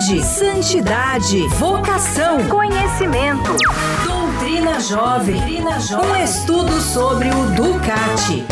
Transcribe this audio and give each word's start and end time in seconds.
saúde, 0.00 0.24
santidade, 0.24 1.48
vocação, 1.58 2.48
conhecimento. 2.48 3.56
Doutrina 4.04 4.80
Jovem. 4.80 5.36
Doutrina 5.36 5.80
Jovem. 5.80 6.10
Um 6.10 6.24
estudo 6.24 6.72
sobre 6.80 7.28
o 7.28 7.54
Ducati. 7.54 8.44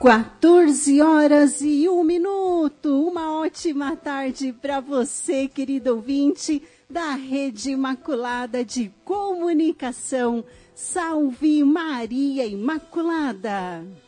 14 0.00 1.02
horas 1.02 1.60
e 1.60 1.88
um 1.88 2.04
minuto. 2.04 3.08
Uma 3.08 3.40
ótima 3.40 3.96
tarde 3.96 4.52
para 4.52 4.80
você, 4.80 5.48
querido 5.48 5.96
ouvinte 5.96 6.62
da 6.88 7.12
Rede 7.12 7.72
Imaculada 7.72 8.64
de 8.64 8.92
Comunicação. 9.04 10.44
Salve 10.74 11.64
Maria 11.64 12.46
Imaculada! 12.46 14.05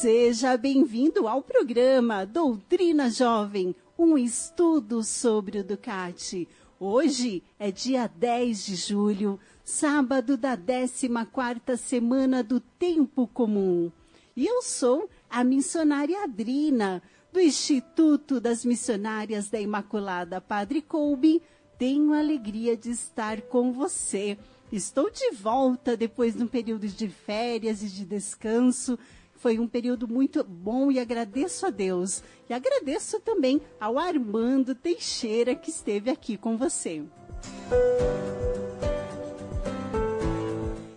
Seja 0.00 0.56
bem-vindo 0.56 1.28
ao 1.28 1.42
programa 1.42 2.24
Doutrina 2.24 3.10
Jovem, 3.10 3.76
um 3.98 4.16
estudo 4.16 5.04
sobre 5.04 5.58
o 5.58 5.62
Ducati. 5.62 6.48
Hoje 6.78 7.42
é 7.58 7.70
dia 7.70 8.06
10 8.08 8.64
de 8.64 8.76
julho, 8.76 9.38
sábado 9.62 10.38
da 10.38 10.56
14ª 10.56 11.76
semana 11.76 12.42
do 12.42 12.60
Tempo 12.60 13.26
Comum. 13.26 13.92
E 14.34 14.46
eu 14.46 14.62
sou 14.62 15.06
a 15.28 15.44
missionária 15.44 16.24
Adrina, 16.24 17.02
do 17.30 17.38
Instituto 17.38 18.40
das 18.40 18.64
Missionárias 18.64 19.50
da 19.50 19.60
Imaculada 19.60 20.40
Padre 20.40 20.80
Colby. 20.80 21.42
Tenho 21.78 22.14
a 22.14 22.20
alegria 22.20 22.74
de 22.74 22.90
estar 22.90 23.42
com 23.42 23.70
você. 23.70 24.38
Estou 24.72 25.10
de 25.10 25.32
volta 25.32 25.94
depois 25.94 26.34
de 26.34 26.42
um 26.42 26.46
período 26.46 26.88
de 26.88 27.06
férias 27.06 27.82
e 27.82 27.88
de 27.88 28.06
descanso 28.06 28.98
foi 29.40 29.58
um 29.58 29.66
período 29.66 30.06
muito 30.06 30.44
bom 30.44 30.92
e 30.92 31.00
agradeço 31.00 31.64
a 31.66 31.70
Deus. 31.70 32.22
E 32.48 32.52
agradeço 32.52 33.18
também 33.20 33.58
ao 33.80 33.98
Armando 33.98 34.74
Teixeira 34.74 35.54
que 35.54 35.70
esteve 35.70 36.10
aqui 36.10 36.36
com 36.36 36.58
você. 36.58 37.02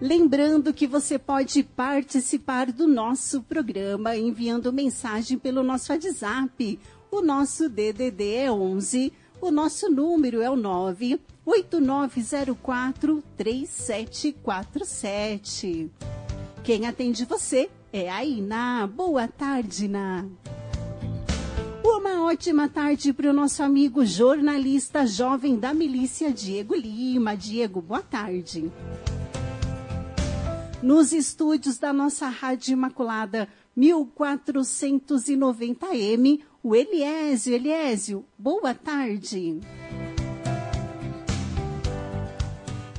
Lembrando 0.02 0.74
que 0.74 0.86
você 0.88 1.20
pode 1.20 1.62
participar 1.62 2.72
do 2.72 2.88
nosso 2.88 3.44
programa 3.44 4.18
enviando 4.18 4.74
mensagem 4.74 5.38
pelo 5.38 5.62
nosso 5.62 5.92
WhatsApp. 5.92 6.80
O 7.12 7.22
nosso 7.22 7.70
DDD 7.70 8.34
é 8.34 8.52
11, 8.52 9.14
o 9.40 9.52
nosso 9.52 9.92
número 9.92 10.42
é 10.42 10.50
o 10.50 10.56
98904 10.56 13.24
3747. 13.38 15.92
Quem 16.64 16.88
atende 16.88 17.24
você 17.24 17.70
é 17.94 18.10
a 18.10 18.26
Iná. 18.26 18.88
Boa 18.88 19.28
tarde, 19.28 19.86
Iná. 19.86 20.26
Uma 21.84 22.24
ótima 22.24 22.68
tarde 22.68 23.14
para 23.14 23.30
o 23.30 23.34
nosso 23.34 23.62
amigo 23.62 24.04
jornalista 24.04 25.06
jovem 25.06 25.60
da 25.60 25.76
milícia 25.76 26.34
Diego 26.34 26.74
Lima. 26.74 27.38
Diego, 27.38 27.82
boa 27.82 28.02
tarde 28.02 28.72
nos 30.82 31.14
estúdios 31.14 31.78
da 31.78 31.94
nossa 31.94 32.28
Rádio 32.28 32.74
Imaculada 32.74 33.48
1490M, 33.78 36.42
o 36.64 36.76
Eliésio. 36.76 37.54
Eliésio, 37.54 38.26
boa 38.38 38.74
tarde. 38.74 39.60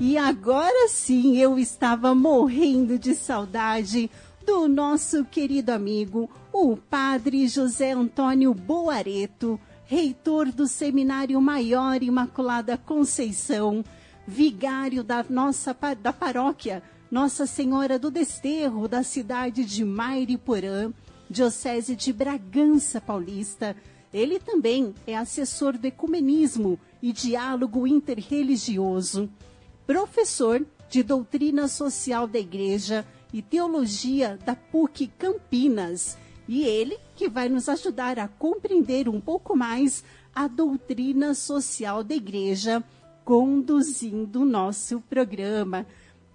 E 0.01 0.17
agora 0.17 0.89
sim 0.89 1.37
eu 1.39 1.59
estava 1.59 2.15
morrendo 2.15 2.99
de 2.99 3.15
saudade 3.15 4.11
do 4.45 4.69
nosso 4.69 5.25
querido 5.25 5.71
amigo, 5.71 6.29
o 6.53 6.77
Padre 6.77 7.47
José 7.47 7.93
Antônio 7.93 8.53
Boareto, 8.53 9.61
reitor 9.85 10.51
do 10.51 10.67
Seminário 10.67 11.41
Maior 11.41 12.03
Imaculada 12.03 12.77
Conceição, 12.77 13.85
vigário 14.27 15.05
da 15.05 15.25
nossa 15.29 15.77
da 16.01 16.13
paróquia 16.13 16.83
nossa 17.13 17.45
Senhora 17.45 17.99
do 17.99 18.11
Desterro, 18.11 18.89
da 18.89 19.03
cidade 19.03 19.67
de 19.67 19.85
Mairiporã, 19.85 20.91
Diocese 21.29 21.95
de 21.95 22.11
Bragança 22.11 23.03
Paulista. 23.03 23.77
Ele 24.15 24.39
também 24.39 24.95
é 25.07 25.15
assessor 25.15 25.77
do 25.77 25.87
ecumenismo 25.87 26.81
e 27.03 27.13
diálogo 27.13 27.87
interreligioso, 27.87 29.29
professor 29.87 30.65
de 30.89 31.03
doutrina 31.03 31.69
social 31.69 32.27
da 32.27 32.39
Igreja 32.39 33.07
e 33.31 33.43
teologia 33.43 34.39
da 34.47 34.57
PUC 34.57 35.09
Campinas. 35.19 36.17
E 36.49 36.63
ele 36.63 36.97
que 37.15 37.29
vai 37.29 37.47
nos 37.47 37.69
ajudar 37.69 38.19
a 38.19 38.27
compreender 38.27 39.07
um 39.07 39.21
pouco 39.21 39.55
mais 39.55 40.03
a 40.35 40.49
doutrina 40.49 41.35
social 41.35 42.03
da 42.03 42.15
Igreja, 42.15 42.83
conduzindo 43.23 44.47
nosso 44.47 44.99
programa. 45.11 45.87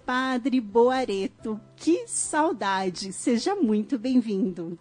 Padre 0.08 0.62
Boareto. 0.62 1.60
Que 1.76 2.08
saudade! 2.08 3.12
Seja 3.12 3.56
muito 3.56 4.00
bem-vindo. 4.00 4.80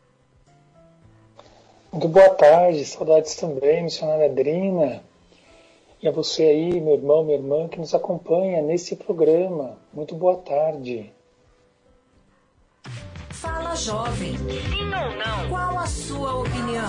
Muito 1.90 2.06
boa 2.06 2.30
tarde, 2.30 2.84
saudades 2.84 3.34
também, 3.34 3.82
missionária 3.82 4.26
Adrina. 4.26 5.02
E 6.00 6.06
a 6.06 6.12
você 6.12 6.44
aí, 6.44 6.80
meu 6.80 6.94
irmão, 6.94 7.24
minha 7.24 7.38
irmã, 7.38 7.66
que 7.66 7.80
nos 7.80 7.92
acompanha 7.92 8.62
nesse 8.62 8.94
programa. 8.94 9.76
Muito 9.92 10.14
boa 10.14 10.36
tarde. 10.36 11.12
Fala 13.30 13.74
jovem. 13.74 14.38
Sim 14.38 14.84
ou 14.84 15.16
não? 15.16 15.48
Qual 15.48 15.76
a 15.76 15.86
sua 15.88 16.36
opinião? 16.36 16.86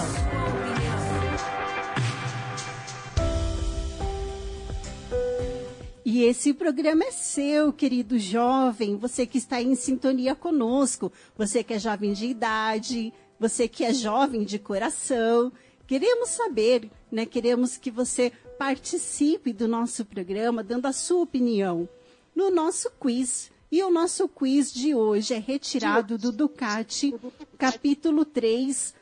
E 6.10 6.24
esse 6.24 6.54
programa 6.54 7.04
é 7.04 7.12
seu, 7.12 7.74
querido 7.74 8.18
jovem, 8.18 8.96
você 8.96 9.28
que 9.28 9.38
está 9.38 9.62
em 9.62 9.76
sintonia 9.76 10.34
conosco, 10.34 11.12
você 11.38 11.62
que 11.62 11.74
é 11.74 11.80
jovem 11.80 12.14
de 12.14 12.28
idade, 12.28 13.14
você 13.38 13.68
que 13.68 13.84
é 13.84 13.94
jovem 13.94 14.46
de 14.46 14.58
coração. 14.58 15.52
Queremos 15.86 16.30
saber, 16.30 16.90
né? 17.12 17.26
Queremos 17.26 17.76
que 17.76 17.92
você 17.92 18.32
participe 18.58 19.52
do 19.52 19.68
nosso 19.68 20.06
programa, 20.06 20.64
dando 20.64 20.86
a 20.86 20.94
sua 20.94 21.24
opinião 21.24 21.90
no 22.34 22.50
nosso 22.50 22.90
quiz. 22.92 23.52
E 23.70 23.84
o 23.84 23.92
nosso 23.92 24.30
quiz 24.30 24.72
de 24.72 24.96
hoje 24.96 25.34
é 25.34 25.40
retirado 25.40 26.18
do 26.18 26.32
Ducati, 26.32 27.14
capítulo 27.58 28.24
3, 28.24 28.96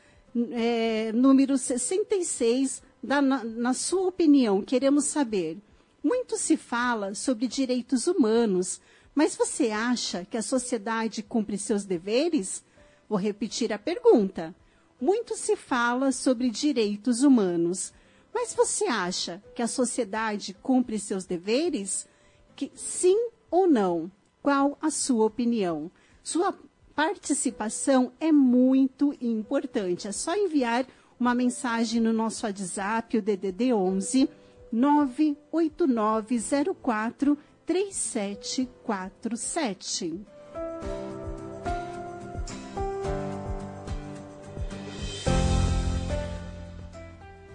é, 0.50 1.12
número 1.12 1.56
66, 1.56 2.82
da, 3.00 3.22
na, 3.22 3.44
na 3.44 3.74
sua 3.74 4.08
opinião. 4.08 4.60
Queremos 4.60 5.04
saber 5.04 5.58
muito 6.06 6.38
se 6.38 6.56
fala 6.56 7.16
sobre 7.16 7.48
direitos 7.48 8.06
humanos, 8.06 8.80
mas 9.12 9.34
você 9.34 9.72
acha 9.72 10.24
que 10.24 10.36
a 10.36 10.42
sociedade 10.42 11.20
cumpre 11.20 11.58
seus 11.58 11.84
deveres? 11.84 12.64
Vou 13.08 13.18
repetir 13.18 13.72
a 13.72 13.78
pergunta. 13.78 14.54
Muito 15.00 15.34
se 15.36 15.56
fala 15.56 16.12
sobre 16.12 16.48
direitos 16.48 17.22
humanos, 17.22 17.92
Mas 18.32 18.54
você 18.54 18.84
acha 18.84 19.42
que 19.54 19.62
a 19.62 19.66
sociedade 19.66 20.54
cumpre 20.62 20.98
seus 20.98 21.24
deveres? 21.24 22.06
Que 22.54 22.70
sim 22.74 23.30
ou 23.50 23.66
não? 23.66 24.10
Qual 24.42 24.76
a 24.80 24.90
sua 24.90 25.24
opinião? 25.24 25.90
Sua 26.22 26.54
participação 26.94 28.12
é 28.20 28.30
muito 28.30 29.16
importante. 29.22 30.06
É 30.06 30.12
só 30.12 30.36
enviar 30.36 30.86
uma 31.18 31.34
mensagem 31.34 31.98
no 31.98 32.12
nosso 32.12 32.44
WhatsApp, 32.44 33.16
o 33.16 33.22
DDD 33.22 33.72
11 33.72 34.28
98904 34.72 37.36
3747. 37.66 40.24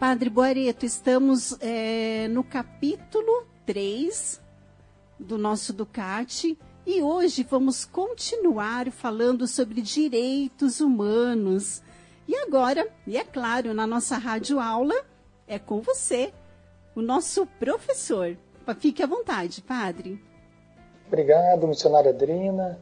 Padre 0.01 0.29
Boareto, 0.29 0.85
estamos 0.85 1.55
é, 1.61 2.27
no 2.27 2.43
capítulo 2.43 3.47
3 3.67 4.41
do 5.19 5.37
nosso 5.37 5.71
Ducati 5.71 6.57
e 6.85 7.03
hoje 7.03 7.45
vamos 7.47 7.85
continuar 7.85 8.91
falando 8.91 9.47
sobre 9.47 9.81
direitos 9.81 10.81
humanos. 10.81 11.83
E 12.27 12.35
agora, 12.35 12.91
e 13.05 13.15
é 13.15 13.23
claro, 13.23 13.75
na 13.75 13.85
nossa 13.85 14.17
rádio 14.17 14.59
aula, 14.59 14.95
é 15.47 15.59
com 15.59 15.81
você, 15.81 16.33
o 16.95 17.01
nosso 17.01 17.45
professor. 17.59 18.37
Fique 18.79 19.03
à 19.03 19.07
vontade, 19.07 19.61
padre. 19.61 20.21
Obrigado, 21.07 21.67
missionária 21.67 22.11
Adrina. 22.11 22.81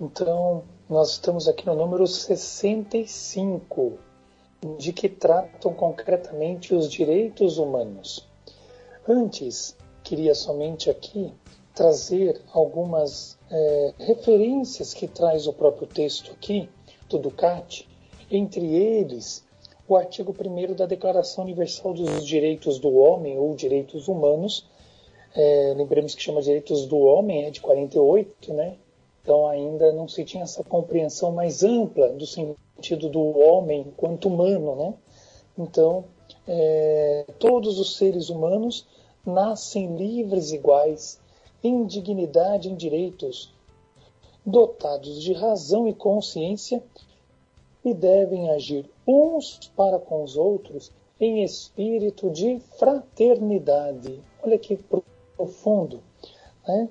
Então, 0.00 0.64
nós 0.88 1.12
estamos 1.12 1.48
aqui 1.48 1.64
no 1.64 1.74
número 1.74 2.06
65, 2.06 3.98
de 4.76 4.92
que 4.92 5.08
tratam 5.08 5.72
concretamente 5.72 6.74
os 6.74 6.90
direitos 6.90 7.56
humanos. 7.56 8.28
Antes, 9.08 9.76
queria 10.02 10.34
somente 10.34 10.90
aqui 10.90 11.32
trazer 11.74 12.40
algumas 12.52 13.38
é, 13.50 13.94
referências 13.98 14.92
que 14.92 15.08
traz 15.08 15.46
o 15.46 15.52
próprio 15.52 15.86
texto 15.86 16.32
aqui 16.32 16.68
do 17.08 17.18
Ducati, 17.18 17.88
entre 18.30 18.66
eles 18.66 19.44
o 19.86 19.96
artigo 19.96 20.34
1 20.38 20.74
da 20.74 20.86
Declaração 20.86 21.44
Universal 21.44 21.92
dos 21.92 22.26
Direitos 22.26 22.78
do 22.78 22.94
Homem 22.96 23.38
ou 23.38 23.54
Direitos 23.54 24.08
Humanos. 24.08 24.66
É, 25.34 25.74
lembremos 25.76 26.14
que 26.14 26.22
chama 26.22 26.40
Direitos 26.40 26.86
do 26.86 26.98
Homem, 26.98 27.44
é 27.44 27.50
de 27.50 27.60
48, 27.60 28.54
né? 28.54 28.76
Então 29.22 29.46
ainda 29.46 29.92
não 29.92 30.08
se 30.08 30.24
tinha 30.24 30.44
essa 30.44 30.64
compreensão 30.64 31.32
mais 31.32 31.62
ampla 31.62 32.08
do 32.10 32.26
sentido 32.26 33.08
do 33.08 33.38
homem 33.38 33.86
enquanto 33.88 34.28
humano, 34.28 34.74
né? 34.76 34.94
Então 35.58 36.04
é, 36.46 37.26
todos 37.38 37.78
os 37.78 37.96
seres 37.96 38.28
humanos 38.30 38.86
nascem 39.24 39.96
livres 39.96 40.52
iguais, 40.52 41.20
em 41.62 41.86
dignidade 41.86 42.68
e 42.68 42.72
em 42.72 42.74
direitos, 42.74 43.52
dotados 44.44 45.22
de 45.22 45.32
razão 45.32 45.88
e 45.88 45.94
consciência 45.94 46.82
e 47.82 47.94
devem 47.94 48.50
agir 48.50 48.93
uns 49.06 49.70
para 49.76 49.98
com 49.98 50.22
os 50.22 50.36
outros 50.36 50.92
em 51.20 51.42
espírito 51.44 52.30
de 52.30 52.58
fraternidade. 52.78 54.20
Olha 54.42 54.58
que 54.58 54.78
profundo. 55.36 56.02
Né? 56.66 56.88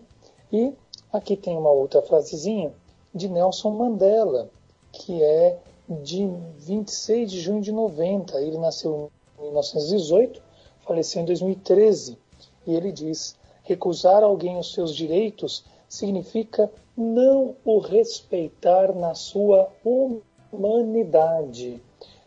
E 0.51 0.73
aqui 1.11 1.35
tem 1.35 1.57
uma 1.57 1.71
outra 1.71 2.01
frasezinha 2.01 2.73
de 3.13 3.27
Nelson 3.29 3.71
Mandela, 3.71 4.49
que 4.91 5.21
é 5.21 5.59
de 5.89 6.27
26 6.57 7.31
de 7.31 7.39
junho 7.39 7.61
de 7.61 7.71
90. 7.71 8.39
Ele 8.39 8.57
nasceu 8.57 9.11
em 9.37 9.43
1918, 9.43 10.41
faleceu 10.85 11.21
em 11.21 11.25
2013. 11.25 12.17
E 12.65 12.73
ele 12.73 12.91
diz: 12.91 13.35
recusar 13.63 14.23
a 14.23 14.27
alguém 14.27 14.57
os 14.57 14.73
seus 14.73 14.95
direitos 14.95 15.65
significa 15.89 16.71
não 16.95 17.55
o 17.65 17.79
respeitar 17.79 18.93
na 18.95 19.13
sua 19.13 19.69
humanidade 19.83 20.33
humanidade. 20.53 21.81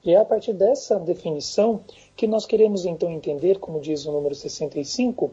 E 0.07 0.13
é 0.13 0.17
a 0.17 0.25
partir 0.25 0.53
dessa 0.53 1.01
definição 1.01 1.81
que 2.15 2.29
nós 2.29 2.47
queremos 2.47 2.87
então 2.87 3.11
entender, 3.11 3.59
como 3.59 3.81
diz 3.81 4.07
o 4.07 4.13
número 4.13 4.37
65, 4.37 5.33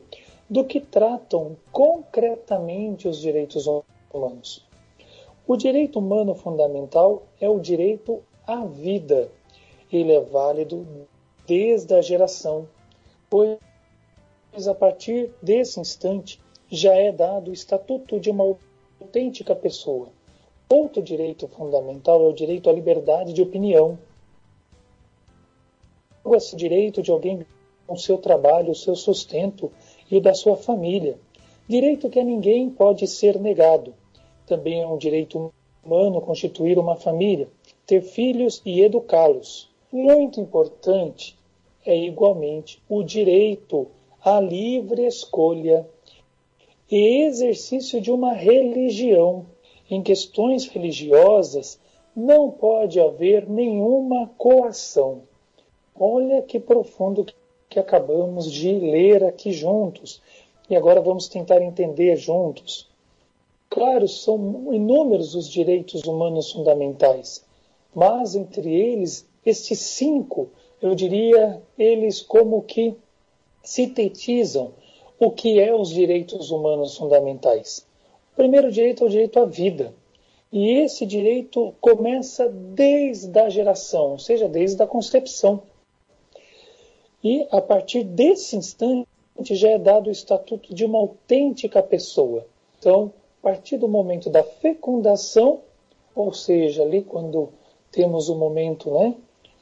do 0.50 0.66
que 0.66 0.80
tratam 0.80 1.56
concretamente 1.72 3.08
os 3.08 3.20
direitos 3.20 3.68
humanos. 4.12 4.66
O 5.48 5.56
direito 5.56 6.00
humano 6.00 6.34
fundamental 6.34 7.22
é 7.40 7.48
o 7.48 7.60
direito 7.60 8.24
à 8.48 8.66
vida. 8.66 9.30
Ele 9.92 10.12
é 10.12 10.20
válido 10.20 10.88
desde 11.46 11.94
a 11.94 12.02
geração, 12.02 12.68
pois 13.30 13.60
a 14.68 14.74
partir 14.74 15.32
desse 15.40 15.80
instante 15.80 16.42
já 16.68 16.96
é 16.96 17.12
dado 17.12 17.52
o 17.52 17.54
estatuto 17.54 18.20
de 18.20 18.32
uma 18.32 18.58
autêntica 19.00 19.56
pessoa 19.56 20.10
Outro 20.70 21.04
direito 21.04 21.48
fundamental 21.48 22.20
é 22.24 22.28
o 22.28 22.34
direito 22.34 22.68
à 22.68 22.74
liberdade 22.74 23.32
de 23.32 23.44
opinião. 23.44 23.96
Esse 26.26 26.56
direito 26.56 27.02
de 27.02 27.12
alguém 27.12 27.46
com 27.86 27.96
seu 27.96 28.18
trabalho, 28.18 28.72
o 28.72 28.76
seu 28.76 28.96
sustento 28.96 29.72
e 30.10 30.18
o 30.18 30.22
da 30.22 30.34
sua 30.34 30.56
família. 30.56 31.20
Direito 31.68 32.10
que 32.10 32.20
a 32.20 32.24
ninguém 32.24 32.70
pode 32.70 33.06
ser 33.08 33.40
negado. 33.40 33.94
Também 34.46 34.82
é 34.82 34.88
um 34.88 34.98
direito 34.98 35.54
humano 35.84 36.22
constituir 36.22 36.80
uma 36.80 36.96
família, 36.96 37.48
ter 37.86 38.02
filhos 38.02 38.62
e 38.66 38.82
educá-los. 38.82 39.70
Muito 39.92 40.40
importante 40.40 41.38
é 41.86 41.96
igualmente 41.96 42.82
o 42.90 43.04
direito 43.04 43.88
à 44.24 44.40
livre 44.40 45.06
escolha 45.06 45.88
e 46.90 47.24
exercício 47.24 48.00
de 48.00 48.12
uma 48.12 48.34
religião 48.34 49.46
em 49.90 50.02
questões 50.02 50.66
religiosas 50.68 51.80
não 52.16 52.50
pode 52.50 53.00
haver 53.00 53.50
nenhuma 53.50 54.28
coação. 54.38 55.24
Olha 55.96 56.42
que 56.42 56.60
profundo 56.60 57.26
que 57.70 57.80
acabamos 57.80 58.52
de 58.52 58.72
ler 58.72 59.24
aqui 59.24 59.52
juntos. 59.52 60.22
E 60.70 60.76
agora 60.76 61.02
vamos 61.02 61.28
tentar 61.28 61.62
entender 61.62 62.16
juntos. 62.16 62.90
Claro, 63.70 64.08
são 64.08 64.72
inúmeros 64.72 65.34
os 65.34 65.50
direitos 65.50 66.04
humanos 66.04 66.52
fundamentais, 66.52 67.44
mas 67.94 68.36
entre 68.36 68.72
eles, 68.72 69.28
estes 69.44 69.80
cinco, 69.80 70.50
eu 70.80 70.94
diria, 70.94 71.60
eles 71.78 72.22
como 72.22 72.62
que 72.62 72.96
sintetizam 73.64 74.74
o 75.20 75.32
que 75.32 75.60
é 75.60 75.74
os 75.74 75.90
direitos 75.90 76.52
humanos 76.52 76.96
fundamentais. 76.98 77.86
O 78.34 78.36
primeiro 78.36 78.72
direito 78.72 79.04
é 79.04 79.08
o 79.08 79.10
direito 79.10 79.40
à 79.40 79.46
vida. 79.46 79.94
E 80.52 80.70
esse 80.74 81.06
direito 81.06 81.74
começa 81.82 82.48
desde 82.48 83.40
a 83.40 83.50
geração, 83.50 84.12
ou 84.12 84.20
seja, 84.20 84.48
desde 84.48 84.84
a 84.84 84.88
concepção. 84.88 85.64
E 87.24 87.48
a 87.52 87.62
partir 87.62 88.04
desse 88.04 88.58
instante 88.58 89.08
já 89.52 89.70
é 89.70 89.78
dado 89.78 90.08
o 90.08 90.12
estatuto 90.12 90.74
de 90.74 90.84
uma 90.84 91.00
autêntica 91.00 91.82
pessoa. 91.82 92.46
Então, 92.78 93.14
a 93.42 93.44
partir 93.44 93.78
do 93.78 93.88
momento 93.88 94.30
da 94.30 94.44
fecundação, 94.44 95.62
ou 96.14 96.34
seja, 96.34 96.84
ali 96.84 97.02
quando 97.02 97.50
temos 97.92 98.28
o 98.28 98.36
momento 98.36 98.92
né, 98.92 99.16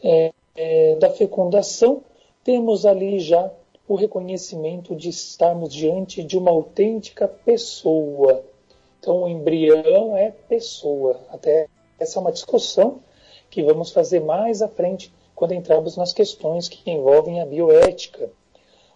é, 0.04 0.34
é, 0.56 0.96
da 0.96 1.10
fecundação, 1.10 2.02
temos 2.44 2.86
ali 2.86 3.20
já 3.20 3.52
o 3.88 3.96
reconhecimento 3.96 4.96
de 4.96 5.10
estarmos 5.10 5.74
diante 5.74 6.24
de 6.24 6.38
uma 6.38 6.50
autêntica 6.50 7.28
pessoa. 7.28 8.44
Então, 9.00 9.24
o 9.24 9.28
embrião 9.28 10.18
é 10.18 10.32
pessoa. 10.32 11.20
Até 11.30 11.68
essa 12.00 12.18
é 12.18 12.22
uma 12.22 12.32
discussão 12.32 13.00
que 13.50 13.62
vamos 13.62 13.92
fazer 13.92 14.22
mais 14.22 14.62
à 14.62 14.68
frente 14.68 15.14
quando 15.42 15.56
entrarmos 15.56 15.98
nas 15.98 16.14
questões 16.14 16.70
que 16.70 16.92
envolvem 16.92 17.42
a 17.42 17.48
bioética. 17.48 18.32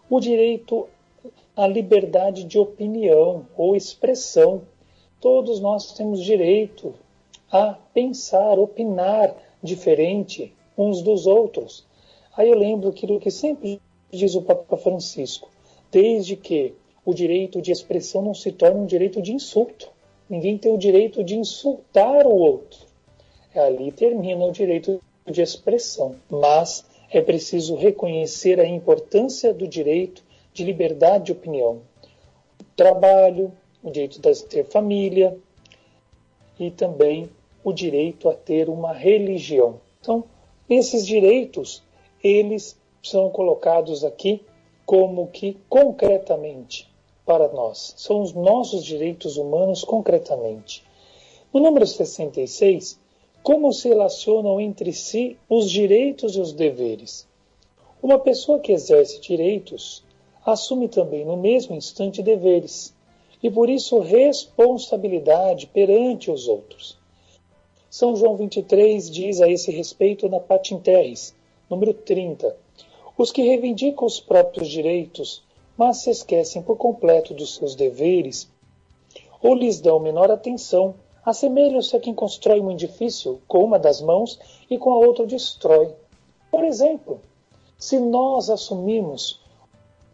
O 0.08 0.20
direito 0.20 0.88
à 1.56 1.66
liberdade 1.66 2.44
de 2.44 2.60
opinião 2.60 3.48
ou 3.58 3.76
expressão. 3.76 4.62
Todos 5.20 5.60
nós 5.60 5.94
temos 5.94 6.24
direito 6.24 6.94
a 7.52 7.76
pensar, 7.96 8.60
opinar 8.60 9.36
diferente 9.64 10.54
uns 10.78 11.02
dos 11.02 11.26
outros. 11.26 11.84
Aí 12.38 12.52
eu 12.52 12.60
lembro 12.60 12.90
aquilo 12.90 13.20
que 13.20 13.32
sempre 13.32 13.82
diz 14.12 14.36
o 14.36 14.44
Papa 14.44 14.78
Francisco: 14.78 15.50
desde 15.92 16.36
que 16.36 16.76
o 17.04 17.12
direito 17.12 17.60
de 17.60 17.72
expressão 17.72 18.22
não 18.22 18.36
se 18.36 18.52
torne 18.52 18.82
um 18.82 18.86
direito 18.86 19.20
de 19.20 19.34
insulto. 19.34 19.90
Ninguém 20.30 20.60
tem 20.60 20.72
o 20.72 20.78
direito 20.78 21.24
de 21.24 21.36
insultar 21.36 22.28
o 22.28 22.36
outro. 22.36 22.86
Ali 23.56 23.92
termina 23.92 24.46
o 24.46 24.52
direito 24.52 25.02
de 25.26 25.42
expressão. 25.42 26.16
Mas 26.30 26.86
é 27.10 27.22
preciso 27.22 27.76
reconhecer 27.76 28.60
a 28.60 28.68
importância 28.68 29.54
do 29.54 29.68
direito 29.68 30.24
de 30.54 30.64
liberdade 30.64 31.26
de 31.26 31.32
opinião. 31.32 31.82
O 32.60 32.64
trabalho, 32.76 33.52
o 33.84 33.92
direito 33.92 34.20
de 34.20 34.44
ter 34.46 34.66
família 34.66 35.38
e 36.60 36.72
também 36.72 37.30
o 37.64 37.74
direito 37.74 38.30
a 38.30 38.34
ter 38.34 38.70
uma 38.70 38.94
religião. 38.94 39.80
Então, 40.00 40.24
esses 40.70 41.06
direitos, 41.06 41.84
eles 42.24 42.78
são 43.04 43.30
colocados 43.30 44.04
aqui 44.04 44.44
como 44.86 45.28
que 45.28 45.58
concretamente 45.68 46.90
para 47.26 47.48
nós. 47.50 47.94
São 47.98 48.22
os 48.22 48.34
nossos 48.34 48.84
direitos 48.84 49.38
humanos 49.38 49.84
concretamente. 49.84 50.84
No 51.54 51.60
número 51.60 51.88
66, 51.88 53.00
como 53.46 53.72
se 53.72 53.88
relacionam 53.88 54.60
entre 54.60 54.92
si 54.92 55.38
os 55.48 55.70
direitos 55.70 56.36
e 56.36 56.42
os 56.42 56.52
deveres? 56.52 57.28
Uma 58.02 58.18
pessoa 58.18 58.58
que 58.58 58.72
exerce 58.72 59.22
direitos 59.22 60.04
assume 60.44 60.88
também 60.88 61.24
no 61.24 61.38
mesmo 61.38 61.76
instante 61.76 62.24
deveres 62.24 62.92
e 63.44 63.52
por 63.52 63.70
isso 63.70 64.00
responsabilidade 64.00 65.68
perante 65.68 66.32
os 66.32 66.48
outros. 66.48 66.98
São 67.88 68.16
João 68.16 68.36
23 68.36 69.12
diz 69.12 69.40
a 69.40 69.48
esse 69.48 69.70
respeito 69.70 70.28
na 70.28 70.40
Patinterres, 70.40 71.36
número 71.70 71.94
30, 71.94 72.58
os 73.16 73.32
que 73.32 73.44
reivindicam 73.44 74.08
os 74.08 74.20
próprios 74.20 74.70
direitos, 74.70 75.44
mas 75.78 75.98
se 75.98 76.10
esquecem 76.10 76.64
por 76.64 76.78
completo 76.78 77.32
dos 77.32 77.54
seus 77.54 77.76
deveres, 77.76 78.50
ou 79.40 79.54
lhes 79.54 79.80
dão 79.80 80.00
menor 80.00 80.32
atenção, 80.32 80.96
assemelham-se 81.26 81.96
a 81.96 82.00
quem 82.00 82.14
constrói 82.14 82.60
um 82.60 82.72
edifício 82.72 83.42
com 83.48 83.64
uma 83.64 83.80
das 83.80 84.00
mãos 84.00 84.40
e 84.70 84.78
com 84.78 84.94
a 84.94 84.98
outra 84.98 85.26
destrói. 85.26 85.92
Por 86.52 86.64
exemplo, 86.64 87.20
se 87.78 88.00
nós 88.00 88.50
assumimos 88.50 89.42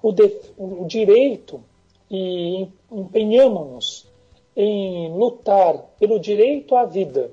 o, 0.01 0.11
de, 0.11 0.31
o 0.57 0.85
direito 0.85 1.61
e 2.09 2.67
empenhamos-nos 2.91 4.07
em 4.55 5.13
lutar 5.13 5.77
pelo 5.99 6.19
direito 6.19 6.75
à 6.75 6.85
vida 6.85 7.31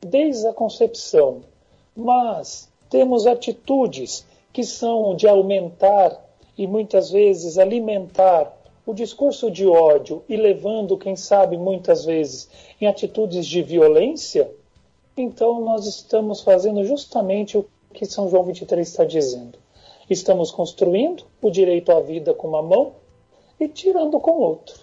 desde 0.00 0.46
a 0.46 0.52
concepção, 0.52 1.42
mas 1.96 2.70
temos 2.90 3.26
atitudes 3.26 4.26
que 4.52 4.64
são 4.64 5.14
de 5.14 5.26
aumentar 5.26 6.20
e 6.56 6.66
muitas 6.66 7.10
vezes 7.10 7.58
alimentar 7.58 8.52
o 8.84 8.92
discurso 8.92 9.50
de 9.50 9.66
ódio 9.66 10.24
e 10.28 10.36
levando, 10.36 10.98
quem 10.98 11.14
sabe, 11.14 11.56
muitas 11.56 12.04
vezes 12.04 12.48
em 12.80 12.86
atitudes 12.86 13.46
de 13.46 13.62
violência, 13.62 14.50
então 15.16 15.60
nós 15.60 15.86
estamos 15.86 16.40
fazendo 16.40 16.84
justamente 16.84 17.56
o 17.56 17.66
que 17.92 18.06
São 18.06 18.28
João 18.28 18.44
23 18.44 18.86
está 18.86 19.04
dizendo. 19.04 19.58
Estamos 20.10 20.50
construindo 20.50 21.24
o 21.40 21.50
direito 21.50 21.92
à 21.92 22.00
vida 22.00 22.34
com 22.34 22.48
uma 22.48 22.62
mão 22.62 22.94
e 23.60 23.68
tirando 23.68 24.18
com 24.18 24.32
outra. 24.32 24.74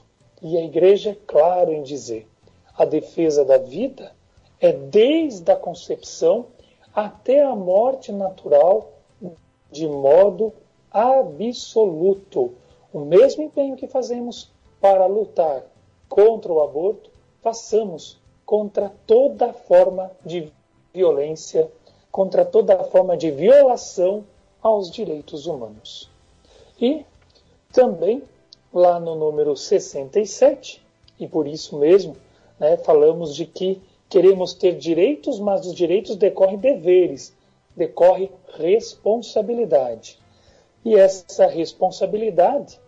E 0.42 0.58
a 0.58 0.64
igreja 0.64 1.12
é 1.12 1.18
claro 1.28 1.74
em 1.74 1.84
dizer: 1.84 2.28
a 2.74 2.86
defesa 2.86 3.44
da 3.44 3.58
vida 3.58 4.14
é 4.62 4.72
desde 4.72 5.52
a 5.52 5.56
concepção 5.56 6.46
até 6.94 7.44
a 7.44 7.56
morte 7.56 8.12
natural, 8.12 8.94
de 9.72 9.88
modo 9.88 10.54
absoluto. 10.92 12.54
O 12.92 13.00
mesmo 13.00 13.44
empenho 13.44 13.76
que 13.76 13.88
fazemos 13.88 14.52
para 14.82 15.06
lutar 15.06 15.64
contra 16.08 16.52
o 16.52 16.62
aborto, 16.62 17.12
façamos 17.42 18.20
contra 18.46 18.92
toda 19.06 19.54
forma 19.54 20.12
de 20.26 20.52
violência, 20.92 21.72
contra 22.12 22.44
toda 22.44 22.84
forma 22.86 23.16
de 23.16 23.30
violação 23.30 24.24
aos 24.62 24.90
direitos 24.90 25.46
humanos. 25.46 26.10
E 26.82 27.06
também 27.72 28.24
lá 28.74 29.00
no 29.00 29.14
número 29.14 29.56
67, 29.56 30.82
e 31.20 31.28
por 31.28 31.48
isso 31.48 31.78
mesmo 31.78 32.16
né, 32.60 32.76
falamos 32.78 33.36
de 33.36 33.46
que 33.46 33.82
queremos 34.10 34.54
ter 34.54 34.76
direitos, 34.76 35.40
mas 35.40 35.62
dos 35.62 35.76
direitos 35.76 36.16
decorrem 36.16 36.58
deveres, 36.58 37.36
decorre 37.76 38.32
responsabilidade. 38.58 40.18
E 40.84 40.96
essa 40.96 41.46
responsabilidade 41.48 42.80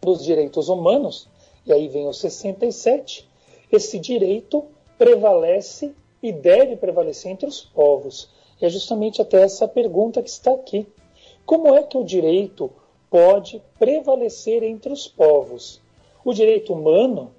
dos 0.00 0.22
direitos 0.22 0.68
humanos, 0.68 1.28
e 1.64 1.72
aí 1.72 1.88
vem 1.88 2.06
o 2.06 2.12
67, 2.12 3.28
esse 3.72 3.98
direito 3.98 4.64
prevalece 4.98 5.94
e 6.22 6.32
deve 6.32 6.76
prevalecer 6.76 7.32
entre 7.32 7.48
os 7.48 7.62
povos. 7.62 8.28
E 8.60 8.66
é 8.66 8.68
justamente 8.68 9.22
até 9.22 9.42
essa 9.42 9.66
pergunta 9.66 10.22
que 10.22 10.28
está 10.28 10.52
aqui. 10.52 10.86
Como 11.46 11.74
é 11.74 11.82
que 11.82 11.96
o 11.96 12.04
direito 12.04 12.70
pode 13.08 13.62
prevalecer 13.78 14.62
entre 14.62 14.92
os 14.92 15.08
povos? 15.08 15.80
O 16.24 16.34
direito 16.34 16.74
humano, 16.74 17.32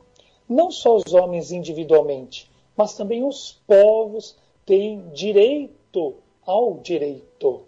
não 0.49 0.71
só 0.71 0.95
os 0.95 1.13
homens 1.13 1.51
individualmente, 1.51 2.49
mas 2.75 2.95
também 2.95 3.23
os 3.23 3.61
povos 3.67 4.35
têm 4.65 5.09
direito 5.13 6.15
ao 6.43 6.79
direito. 6.79 7.61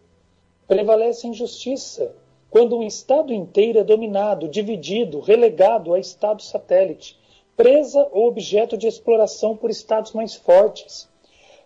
Prevalece 0.68 1.28
a 1.28 1.30
injustiça 1.30 2.16
quando 2.54 2.78
um 2.78 2.84
Estado 2.84 3.34
inteiro 3.34 3.80
é 3.80 3.84
dominado, 3.84 4.48
dividido, 4.48 5.20
relegado 5.20 5.92
a 5.92 6.00
Estado 6.00 6.44
satélite, 6.44 7.18
presa 7.58 8.08
ou 8.12 8.28
objeto 8.28 8.78
de 8.78 8.86
exploração 8.86 9.58
por 9.58 9.72
Estados 9.72 10.12
mais 10.12 10.36
fortes. 10.36 11.10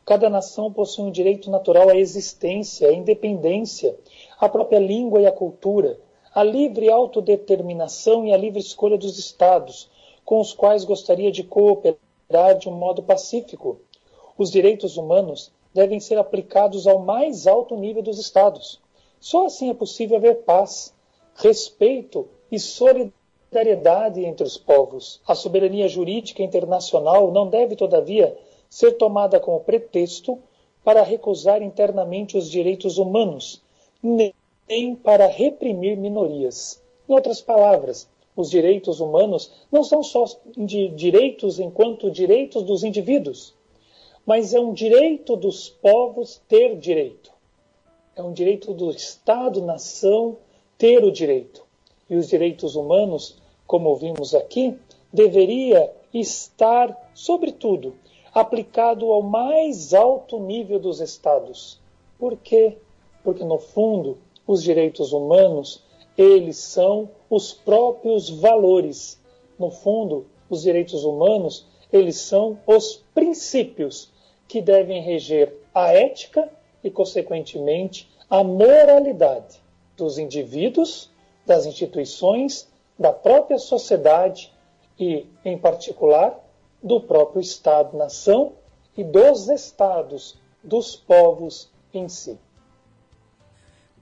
Cada 0.06 0.30
nação 0.30 0.72
possui 0.72 1.04
um 1.04 1.12
direito 1.12 1.52
natural 1.52 1.90
à 1.90 1.98
existência, 1.98 2.88
à 2.88 2.94
independência, 2.94 4.00
à 4.40 4.48
própria 4.48 4.80
língua 4.80 5.20
e 5.20 5.26
à 5.26 5.32
cultura, 5.34 6.00
à 6.34 6.42
livre 6.42 6.90
autodeterminação 6.90 8.26
e 8.26 8.32
à 8.32 8.38
livre 8.38 8.62
escolha 8.62 8.98
dos 8.98 9.20
Estados, 9.20 9.90
com 10.24 10.40
os 10.40 10.54
quais 10.54 10.86
gostaria 10.86 11.34
de 11.34 11.44
cooperar 11.44 12.58
de 12.58 12.70
um 12.70 12.74
modo 12.74 13.04
pacífico. 13.04 13.82
Os 14.38 14.50
direitos 14.50 14.96
humanos 14.96 15.52
devem 15.74 16.00
ser 16.00 16.18
aplicados 16.18 16.88
ao 16.88 17.00
mais 17.00 17.46
alto 17.46 17.76
nível 17.76 18.02
dos 18.02 18.18
Estados. 18.18 18.80
Só 19.20 19.46
assim 19.46 19.70
é 19.70 19.74
possível 19.74 20.18
haver 20.18 20.44
paz, 20.44 20.94
respeito 21.36 22.28
e 22.52 22.60
solidariedade 22.60 24.24
entre 24.24 24.46
os 24.46 24.58
povos. 24.58 25.22
A 25.28 25.36
soberania 25.36 25.88
jurídica 25.88 26.44
internacional 26.44 27.32
não 27.32 27.48
deve, 27.48 27.76
todavia, 27.76 28.38
ser 28.70 28.94
tomada 28.94 29.40
como 29.40 29.60
pretexto 29.62 30.40
para 30.84 31.04
recusar 31.04 31.62
internamente 31.62 32.38
os 32.38 32.50
direitos 32.50 32.98
humanos, 32.98 33.62
nem 34.02 34.96
para 34.96 35.28
reprimir 35.28 35.98
minorias. 35.98 36.82
Em 37.10 37.14
outras 37.14 37.42
palavras, 37.42 38.10
os 38.36 38.50
direitos 38.50 39.00
humanos 39.00 39.52
não 39.72 39.84
são 39.84 40.04
só 40.04 40.26
direitos 40.96 41.60
enquanto 41.60 42.12
direitos 42.12 42.64
dos 42.64 42.84
indivíduos, 42.84 43.56
mas 44.26 44.54
é 44.54 44.60
um 44.60 44.74
direito 44.74 45.36
dos 45.36 45.70
povos 45.70 46.42
ter 46.48 46.78
direito. 46.78 47.37
É 48.18 48.24
um 48.24 48.34
direito 48.34 48.74
do 48.74 48.90
Estado-nação 48.90 50.38
ter 50.76 51.04
o 51.04 51.12
direito. 51.12 51.64
E 52.10 52.16
os 52.16 52.28
direitos 52.28 52.76
humanos, 52.76 53.38
como 53.68 53.96
vimos 53.96 54.34
aqui, 54.34 54.76
deveria 55.14 55.94
estar, 56.12 57.12
sobretudo, 57.14 57.94
aplicado 58.34 59.12
ao 59.12 59.22
mais 59.22 59.94
alto 59.94 60.40
nível 60.40 60.80
dos 60.80 61.00
Estados. 61.00 61.80
Por 62.18 62.36
quê? 62.38 62.80
Porque, 63.24 63.44
no 63.44 63.60
fundo, 63.60 64.18
os 64.48 64.64
direitos 64.64 65.14
humanos, 65.14 65.84
eles 66.18 66.58
são 66.58 67.12
os 67.30 67.54
próprios 67.54 68.32
valores. 68.32 69.22
No 69.60 69.70
fundo, 69.70 70.26
os 70.50 70.64
direitos 70.64 71.04
humanos, 71.04 71.68
eles 71.94 72.16
são 72.16 72.58
os 72.66 72.96
princípios 73.14 74.12
que 74.48 74.60
devem 74.60 75.04
reger 75.04 75.56
a 75.72 75.94
ética 75.94 76.57
e, 76.84 76.90
consequentemente, 76.90 78.10
a 78.30 78.44
moralidade 78.44 79.62
dos 79.96 80.18
indivíduos, 80.18 81.10
das 81.46 81.66
instituições, 81.66 82.68
da 82.98 83.12
própria 83.12 83.58
sociedade 83.58 84.54
e, 85.00 85.26
em 85.44 85.58
particular, 85.58 86.38
do 86.82 87.02
próprio 87.02 87.42
Estado-nação 87.42 88.54
e 88.96 89.04
dos 89.04 89.48
estados, 89.48 90.38
dos 90.64 90.96
povos 90.96 91.72
em 91.94 92.08
si. 92.10 92.38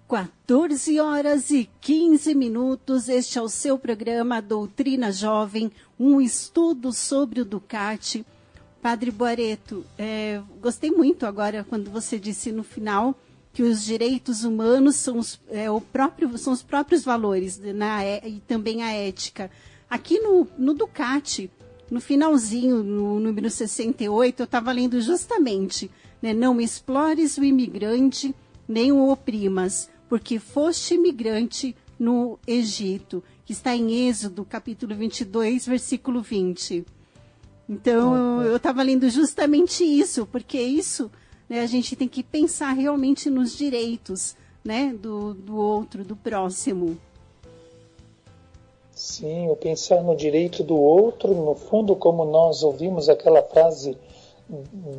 14 0.07 0.99
horas 0.99 1.49
e 1.49 1.67
15 1.81 2.35
minutos. 2.35 3.09
Este 3.09 3.39
é 3.39 3.41
o 3.41 3.49
seu 3.49 3.77
programa 3.77 4.41
Doutrina 4.41 5.11
Jovem, 5.11 5.71
um 5.99 6.21
estudo 6.21 6.93
sobre 6.93 7.41
o 7.41 7.45
Ducati. 7.45 8.25
Padre 8.85 9.09
Boareto, 9.09 9.83
é, 9.97 10.39
gostei 10.61 10.91
muito 10.91 11.25
agora 11.25 11.65
quando 11.67 11.89
você 11.89 12.19
disse 12.19 12.51
no 12.51 12.63
final 12.63 13.19
que 13.51 13.63
os 13.63 13.83
direitos 13.83 14.43
humanos 14.43 14.95
são 14.97 15.17
os, 15.17 15.39
é, 15.49 15.65
próprio, 15.91 16.37
são 16.37 16.53
os 16.53 16.61
próprios 16.61 17.03
valores 17.03 17.57
na, 17.57 17.73
né, 17.73 18.21
e 18.23 18.39
também 18.47 18.83
a 18.83 18.91
ética. 18.91 19.49
Aqui 19.89 20.19
no, 20.19 20.47
no 20.55 20.75
Ducati, 20.75 21.49
no 21.89 21.99
finalzinho, 21.99 22.83
no 22.83 23.19
número 23.19 23.49
68, 23.49 24.41
eu 24.41 24.43
estava 24.43 24.71
lendo 24.71 25.01
justamente, 25.01 25.89
né, 26.21 26.31
não 26.31 26.61
explores 26.61 27.39
o 27.39 27.43
imigrante, 27.43 28.35
nem 28.67 28.91
o 28.91 29.09
oprimas, 29.09 29.89
porque 30.07 30.37
foste 30.37 30.93
imigrante 30.93 31.75
no 31.97 32.37
Egito, 32.45 33.23
que 33.47 33.51
está 33.51 33.75
em 33.75 34.07
Êxodo, 34.07 34.45
capítulo 34.45 34.93
22, 34.93 35.65
versículo 35.65 36.21
20. 36.21 36.85
Então, 37.67 38.43
eu 38.43 38.57
estava 38.57 38.83
lendo 38.83 39.09
justamente 39.09 39.83
isso, 39.83 40.27
porque 40.27 40.59
isso 40.59 41.09
né, 41.49 41.61
a 41.61 41.65
gente 41.65 41.95
tem 41.95 42.07
que 42.07 42.21
pensar 42.21 42.73
realmente 42.73 43.29
nos 43.29 43.57
direitos 43.57 44.35
né, 44.63 44.95
do, 44.99 45.33
do 45.33 45.57
outro, 45.57 46.03
do 46.03 46.15
próximo. 46.15 46.97
Sim, 48.91 49.49
o 49.49 49.55
pensar 49.55 50.01
no 50.01 50.15
direito 50.15 50.63
do 50.63 50.79
outro, 50.79 51.33
no 51.33 51.53
fundo, 51.53 51.95
como 51.95 52.23
nós 52.23 52.63
ouvimos 52.63 53.09
aquela 53.09 53.43
frase 53.43 53.97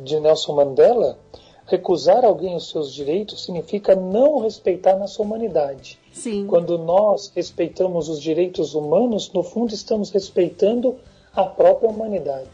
de 0.03 0.19
Nelson 0.19 0.53
Mandela, 0.53 1.17
recusar 1.65 2.23
alguém 2.23 2.55
os 2.55 2.69
seus 2.69 2.93
direitos 2.93 3.43
significa 3.43 3.95
não 3.95 4.39
respeitar 4.39 4.95
nossa 4.95 5.21
humanidade. 5.21 5.99
Sim. 6.13 6.45
Quando 6.47 6.77
nós 6.77 7.31
respeitamos 7.35 8.07
os 8.07 8.21
direitos 8.21 8.73
humanos, 8.73 9.31
no 9.33 9.43
fundo 9.43 9.73
estamos 9.73 10.09
respeitando 10.09 10.95
a 11.37 11.45
própria 11.45 11.87
humanidade, 11.87 12.49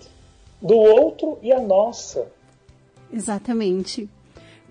do 0.61 0.75
outro 0.75 1.39
e 1.41 1.53
a 1.53 1.59
nossa. 1.61 2.27
Exatamente. 3.11 4.09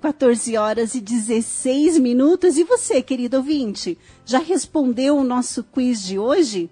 14 0.02 0.54
horas 0.58 0.94
e 0.94 1.00
16 1.00 1.98
minutos. 1.98 2.58
E 2.58 2.64
você, 2.64 3.00
querido 3.00 3.38
ouvinte, 3.38 3.96
já 4.26 4.38
respondeu 4.38 5.16
o 5.16 5.24
nosso 5.24 5.64
quiz 5.64 6.02
de 6.02 6.18
hoje? 6.18 6.68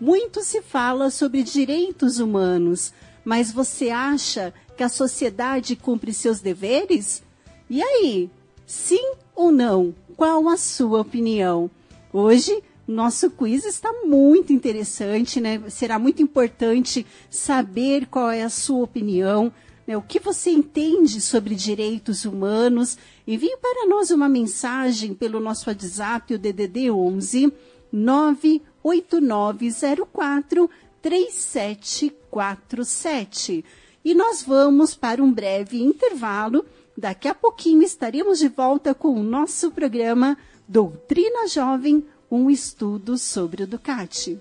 Muito 0.00 0.44
se 0.44 0.62
fala 0.62 1.10
sobre 1.10 1.42
direitos 1.42 2.20
humanos, 2.20 2.92
mas 3.24 3.50
você 3.50 3.90
acha 3.90 4.54
que 4.76 4.82
a 4.84 4.88
sociedade 4.88 5.74
cumpre 5.74 6.12
seus 6.12 6.38
deveres? 6.38 7.24
E 7.68 7.82
aí, 7.82 8.30
sim 8.64 9.14
ou 9.34 9.50
não? 9.50 9.92
Qual 10.16 10.48
a 10.48 10.56
sua 10.56 11.00
opinião? 11.00 11.68
Hoje, 12.12 12.62
nosso 12.86 13.30
quiz 13.30 13.64
está 13.64 13.90
muito 14.04 14.52
interessante, 14.52 15.40
né? 15.40 15.62
Será 15.70 15.98
muito 15.98 16.22
importante 16.22 17.06
saber 17.30 18.04
qual 18.06 18.30
é 18.30 18.42
a 18.42 18.50
sua 18.50 18.84
opinião, 18.84 19.50
né? 19.86 19.96
o 19.96 20.02
que 20.02 20.20
você 20.20 20.50
entende 20.50 21.18
sobre 21.20 21.54
direitos 21.54 22.26
humanos. 22.26 22.98
Envie 23.26 23.56
para 23.56 23.86
nós 23.86 24.10
uma 24.10 24.28
mensagem 24.28 25.14
pelo 25.14 25.40
nosso 25.40 25.70
WhatsApp, 25.70 26.34
o 26.34 26.38
DDD 26.38 26.90
11 26.90 27.50
98904 27.92 30.68
3747. 31.00 33.64
E 34.04 34.14
nós 34.14 34.42
vamos 34.42 34.94
para 34.94 35.22
um 35.22 35.32
breve 35.32 35.82
intervalo. 35.82 36.66
Daqui 36.96 37.28
a 37.28 37.34
pouquinho 37.34 37.82
estaremos 37.82 38.38
de 38.38 38.48
volta 38.48 38.94
com 38.94 39.14
o 39.14 39.22
nosso 39.22 39.70
programa 39.70 40.38
Doutrina 40.68 41.46
Jovem, 41.46 42.04
um 42.34 42.50
estudo 42.50 43.16
sobre 43.16 43.62
o 43.62 43.66
Ducati. 43.66 44.40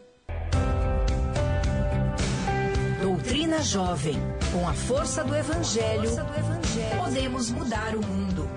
Doutrina 2.99 3.61
Jovem, 3.61 4.15
com 4.51 4.67
a 4.67 4.73
força 4.73 5.23
do 5.23 5.35
Evangelho, 5.35 6.09
força 6.09 6.23
do 6.23 6.35
evangelho 6.35 7.03
podemos 7.03 7.51
mudar 7.51 7.95
o 7.95 8.01
mundo. 8.01 8.49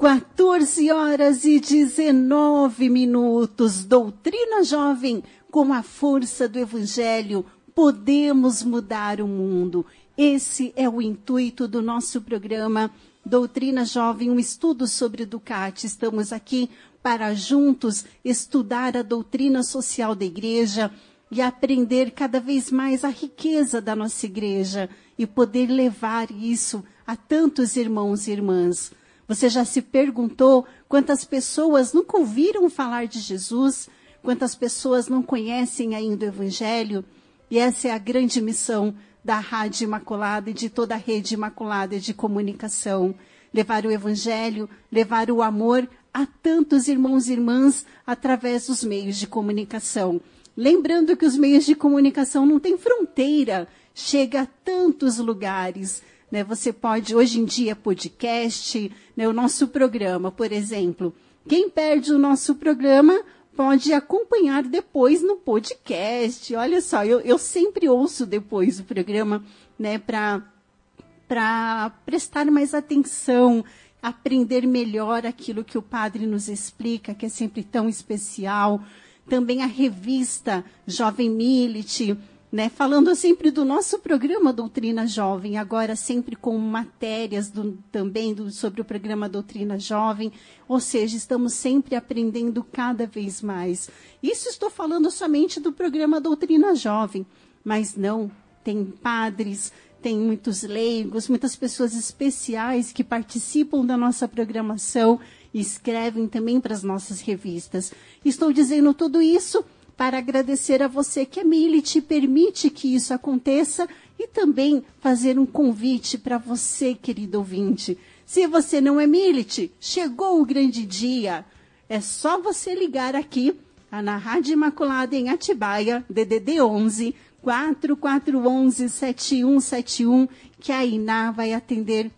14 0.00 0.90
horas 0.90 1.44
e 1.44 1.60
19 1.60 2.88
minutos. 2.88 3.84
Doutrina 3.84 4.64
Jovem, 4.64 5.22
com 5.50 5.72
a 5.72 5.82
força 5.82 6.48
do 6.48 6.58
Evangelho, 6.58 7.44
podemos 7.74 8.62
mudar 8.62 9.20
o 9.20 9.28
mundo. 9.28 9.84
Esse 10.16 10.74
é 10.76 10.86
o 10.86 11.00
intuito 11.00 11.66
do 11.66 11.80
nosso 11.80 12.20
programa 12.20 12.90
Doutrina 13.24 13.82
Jovem, 13.86 14.30
um 14.30 14.38
estudo 14.38 14.86
sobre 14.86 15.24
Ducati. 15.24 15.86
Estamos 15.86 16.34
aqui 16.34 16.68
para 17.02 17.32
juntos 17.34 18.04
estudar 18.22 18.94
a 18.94 19.00
doutrina 19.00 19.62
social 19.62 20.14
da 20.14 20.26
igreja 20.26 20.92
e 21.30 21.40
aprender 21.40 22.10
cada 22.10 22.40
vez 22.40 22.70
mais 22.70 23.04
a 23.04 23.08
riqueza 23.08 23.80
da 23.80 23.96
nossa 23.96 24.26
igreja 24.26 24.90
e 25.18 25.26
poder 25.26 25.68
levar 25.68 26.30
isso 26.30 26.84
a 27.06 27.16
tantos 27.16 27.74
irmãos 27.76 28.28
e 28.28 28.32
irmãs. 28.32 28.92
Você 29.26 29.48
já 29.48 29.64
se 29.64 29.80
perguntou 29.80 30.66
quantas 30.90 31.24
pessoas 31.24 31.94
nunca 31.94 32.18
ouviram 32.18 32.68
falar 32.68 33.06
de 33.06 33.18
Jesus? 33.18 33.88
Quantas 34.22 34.54
pessoas 34.54 35.08
não 35.08 35.22
conhecem 35.22 35.94
ainda 35.94 36.26
o 36.26 36.28
Evangelho? 36.28 37.02
E 37.50 37.58
essa 37.58 37.88
é 37.88 37.92
a 37.92 37.98
grande 37.98 38.42
missão 38.42 38.94
da 39.24 39.38
Rádio 39.38 39.84
Imaculada 39.84 40.50
e 40.50 40.54
de 40.54 40.68
toda 40.68 40.94
a 40.94 40.98
rede 40.98 41.34
Imaculada 41.34 41.98
de 41.98 42.12
comunicação. 42.12 43.14
Levar 43.52 43.84
o 43.84 43.90
Evangelho, 43.90 44.68
levar 44.90 45.30
o 45.30 45.42
amor 45.42 45.88
a 46.12 46.26
tantos 46.26 46.88
irmãos 46.88 47.28
e 47.28 47.32
irmãs 47.32 47.86
através 48.06 48.66
dos 48.66 48.82
meios 48.84 49.16
de 49.16 49.26
comunicação. 49.26 50.20
Lembrando 50.56 51.16
que 51.16 51.24
os 51.24 51.36
meios 51.36 51.64
de 51.64 51.74
comunicação 51.74 52.44
não 52.44 52.60
têm 52.60 52.76
fronteira, 52.76 53.66
chega 53.94 54.42
a 54.42 54.46
tantos 54.46 55.18
lugares. 55.18 56.02
Né? 56.30 56.44
Você 56.44 56.72
pode, 56.72 57.14
hoje 57.14 57.40
em 57.40 57.44
dia, 57.44 57.74
podcast, 57.76 58.92
né? 59.16 59.26
o 59.28 59.32
nosso 59.32 59.68
programa, 59.68 60.30
por 60.30 60.52
exemplo. 60.52 61.14
Quem 61.48 61.68
perde 61.68 62.12
o 62.12 62.18
nosso 62.18 62.54
programa 62.54 63.18
pode 63.56 63.92
acompanhar 63.92 64.62
depois 64.62 65.22
no 65.22 65.36
podcast. 65.36 66.54
Olha 66.54 66.80
só, 66.80 67.04
eu, 67.04 67.20
eu 67.20 67.38
sempre 67.38 67.88
ouço 67.88 68.26
depois 68.26 68.80
o 68.80 68.84
programa, 68.84 69.44
né, 69.78 69.98
para 69.98 71.90
prestar 72.04 72.46
mais 72.50 72.74
atenção, 72.74 73.64
aprender 74.02 74.66
melhor 74.66 75.26
aquilo 75.26 75.64
que 75.64 75.78
o 75.78 75.82
padre 75.82 76.26
nos 76.26 76.48
explica, 76.48 77.14
que 77.14 77.26
é 77.26 77.28
sempre 77.28 77.62
tão 77.62 77.88
especial. 77.88 78.82
Também 79.28 79.62
a 79.62 79.66
revista 79.66 80.64
Jovem 80.86 81.30
Milite, 81.30 82.18
né, 82.52 82.68
falando 82.68 83.14
sempre 83.14 83.50
do 83.50 83.64
nosso 83.64 83.98
programa 83.98 84.52
Doutrina 84.52 85.06
Jovem, 85.06 85.56
agora 85.56 85.96
sempre 85.96 86.36
com 86.36 86.58
matérias 86.58 87.48
do, 87.48 87.78
também 87.90 88.34
do, 88.34 88.50
sobre 88.50 88.82
o 88.82 88.84
programa 88.84 89.26
Doutrina 89.26 89.78
Jovem, 89.78 90.30
ou 90.68 90.78
seja, 90.78 91.16
estamos 91.16 91.54
sempre 91.54 91.96
aprendendo 91.96 92.62
cada 92.62 93.06
vez 93.06 93.40
mais. 93.40 93.88
Isso 94.22 94.50
estou 94.50 94.68
falando 94.68 95.10
somente 95.10 95.58
do 95.58 95.72
programa 95.72 96.20
Doutrina 96.20 96.74
Jovem, 96.74 97.24
mas 97.64 97.96
não, 97.96 98.30
tem 98.62 98.84
padres, 98.84 99.72
tem 100.02 100.18
muitos 100.18 100.62
leigos, 100.62 101.28
muitas 101.28 101.56
pessoas 101.56 101.94
especiais 101.94 102.92
que 102.92 103.02
participam 103.02 103.82
da 103.82 103.96
nossa 103.96 104.28
programação 104.28 105.18
e 105.54 105.60
escrevem 105.60 106.28
também 106.28 106.60
para 106.60 106.74
as 106.74 106.82
nossas 106.82 107.22
revistas. 107.22 107.94
Estou 108.22 108.52
dizendo 108.52 108.92
tudo 108.92 109.22
isso 109.22 109.64
para 110.02 110.18
agradecer 110.18 110.82
a 110.82 110.88
você 110.88 111.24
que 111.24 111.38
a 111.38 111.44
Milite 111.44 112.00
permite 112.00 112.68
que 112.70 112.92
isso 112.92 113.14
aconteça 113.14 113.88
e 114.18 114.26
também 114.26 114.82
fazer 114.98 115.38
um 115.38 115.46
convite 115.46 116.18
para 116.18 116.38
você, 116.38 116.92
querido 116.92 117.38
ouvinte. 117.38 117.96
Se 118.26 118.44
você 118.48 118.80
não 118.80 118.98
é 118.98 119.06
Milite, 119.06 119.72
chegou 119.78 120.40
o 120.40 120.44
grande 120.44 120.84
dia. 120.84 121.44
É 121.88 122.00
só 122.00 122.42
você 122.42 122.74
ligar 122.74 123.14
aqui 123.14 123.54
na 123.92 124.16
Rádio 124.16 124.54
Imaculada 124.54 125.14
em 125.14 125.28
Atibaia, 125.28 126.04
DDD 126.10 126.60
11 126.60 127.14
4411 127.40 128.88
7171, 128.88 130.26
que 130.58 130.72
a 130.72 130.84
Iná 130.84 131.30
vai 131.30 131.54
atender 131.54 132.10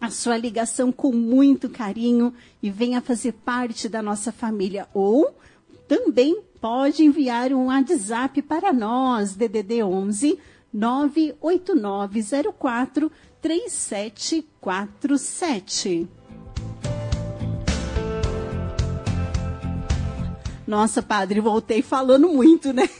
a 0.00 0.10
sua 0.10 0.36
ligação 0.36 0.92
com 0.92 1.10
muito 1.10 1.68
carinho 1.68 2.32
e 2.62 2.70
venha 2.70 3.00
fazer 3.00 3.32
parte 3.32 3.88
da 3.88 4.00
nossa 4.00 4.30
família. 4.30 4.86
Ou 4.94 5.34
também 5.88 6.40
pode 6.60 7.02
enviar 7.04 7.52
um 7.52 7.66
WhatsApp 7.66 8.40
para 8.42 8.72
nós, 8.72 9.34
DDD 9.34 9.82
11 9.82 10.38
98904 10.72 13.10
3747. 13.40 16.08
Nossa, 20.66 21.00
padre, 21.00 21.40
voltei 21.40 21.80
falando 21.80 22.28
muito, 22.28 22.72
né? 22.72 22.90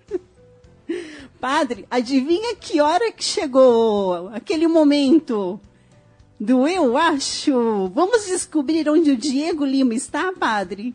padre, 1.38 1.86
adivinha 1.90 2.56
que 2.56 2.80
hora 2.80 3.12
que 3.12 3.22
chegou 3.22 4.28
aquele 4.28 4.66
momento 4.66 5.60
do 6.40 6.66
eu 6.66 6.96
acho? 6.96 7.90
Vamos 7.94 8.24
descobrir 8.24 8.88
onde 8.88 9.10
o 9.10 9.16
Diego 9.16 9.66
Lima 9.66 9.94
está, 9.94 10.32
padre? 10.32 10.94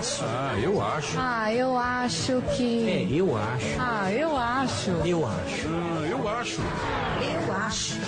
Acho. 0.00 0.24
Ah, 0.24 0.58
eu 0.58 0.82
acho. 0.82 1.18
Ah, 1.18 1.54
eu 1.54 1.76
acho 1.76 2.42
que. 2.56 2.88
É, 2.88 3.06
eu 3.10 3.36
acho. 3.36 3.66
Ah, 3.78 4.12
eu 4.12 4.36
acho. 4.36 4.90
Eu 5.04 5.26
acho. 5.26 5.68
Ah, 5.68 6.06
eu 6.08 6.28
acho. 6.28 6.60
Eu 7.20 7.52
acho. 7.54 8.00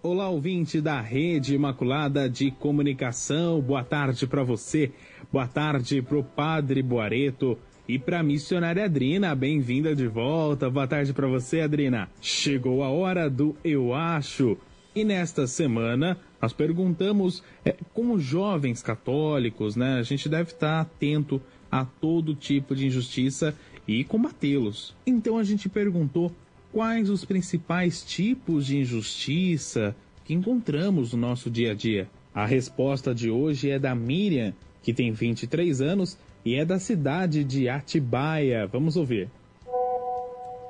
Olá, 0.00 0.28
ouvinte 0.28 0.80
da 0.80 1.00
Rede 1.00 1.56
Imaculada 1.56 2.28
de 2.28 2.52
Comunicação. 2.52 3.60
Boa 3.60 3.82
tarde 3.82 4.26
para 4.28 4.44
você. 4.44 4.92
Boa 5.32 5.48
tarde 5.48 6.00
para 6.02 6.18
o 6.18 6.22
Padre 6.22 6.82
Boareto 6.82 7.58
e 7.88 7.98
para 7.98 8.20
a 8.20 8.22
missionária 8.22 8.84
Adrina. 8.84 9.34
Bem-vinda 9.34 9.92
de 9.92 10.06
volta. 10.06 10.70
Boa 10.70 10.86
tarde 10.86 11.12
para 11.12 11.26
você, 11.26 11.62
Adrina. 11.62 12.08
Chegou 12.20 12.84
a 12.84 12.90
hora 12.90 13.28
do 13.28 13.56
Eu 13.64 13.92
Acho 13.92 14.56
E 14.94 15.02
nesta 15.02 15.46
semana, 15.46 16.16
nós 16.40 16.52
perguntamos 16.52 17.42
é, 17.64 17.74
como 17.92 18.18
jovens 18.18 18.80
católicos, 18.80 19.74
né, 19.74 19.98
a 19.98 20.02
gente 20.02 20.28
deve 20.28 20.52
estar 20.52 20.80
atento 20.80 21.42
a 21.68 21.84
todo 21.84 22.34
tipo 22.34 22.76
de 22.76 22.86
injustiça 22.86 23.56
e 23.88 24.04
combatê-los. 24.04 24.94
Então 25.04 25.36
a 25.36 25.42
gente 25.42 25.68
perguntou 25.68 26.30
quais 26.72 27.10
os 27.10 27.24
principais 27.24 28.04
tipos 28.04 28.66
de 28.66 28.78
injustiça 28.78 29.96
que 30.24 30.32
encontramos 30.32 31.12
no 31.12 31.18
nosso 31.18 31.50
dia 31.50 31.72
a 31.72 31.74
dia. 31.74 32.08
A 32.32 32.46
resposta 32.46 33.12
de 33.12 33.28
hoje 33.30 33.70
é 33.70 33.78
da 33.80 33.96
Miriam, 33.96 34.54
que 34.80 34.94
tem 34.94 35.10
23 35.10 35.80
anos 35.80 36.16
e 36.44 36.54
é 36.54 36.64
da 36.64 36.78
cidade 36.78 37.42
de 37.42 37.68
Atibaia. 37.68 38.66
Vamos 38.66 38.96
ouvir. 38.96 39.28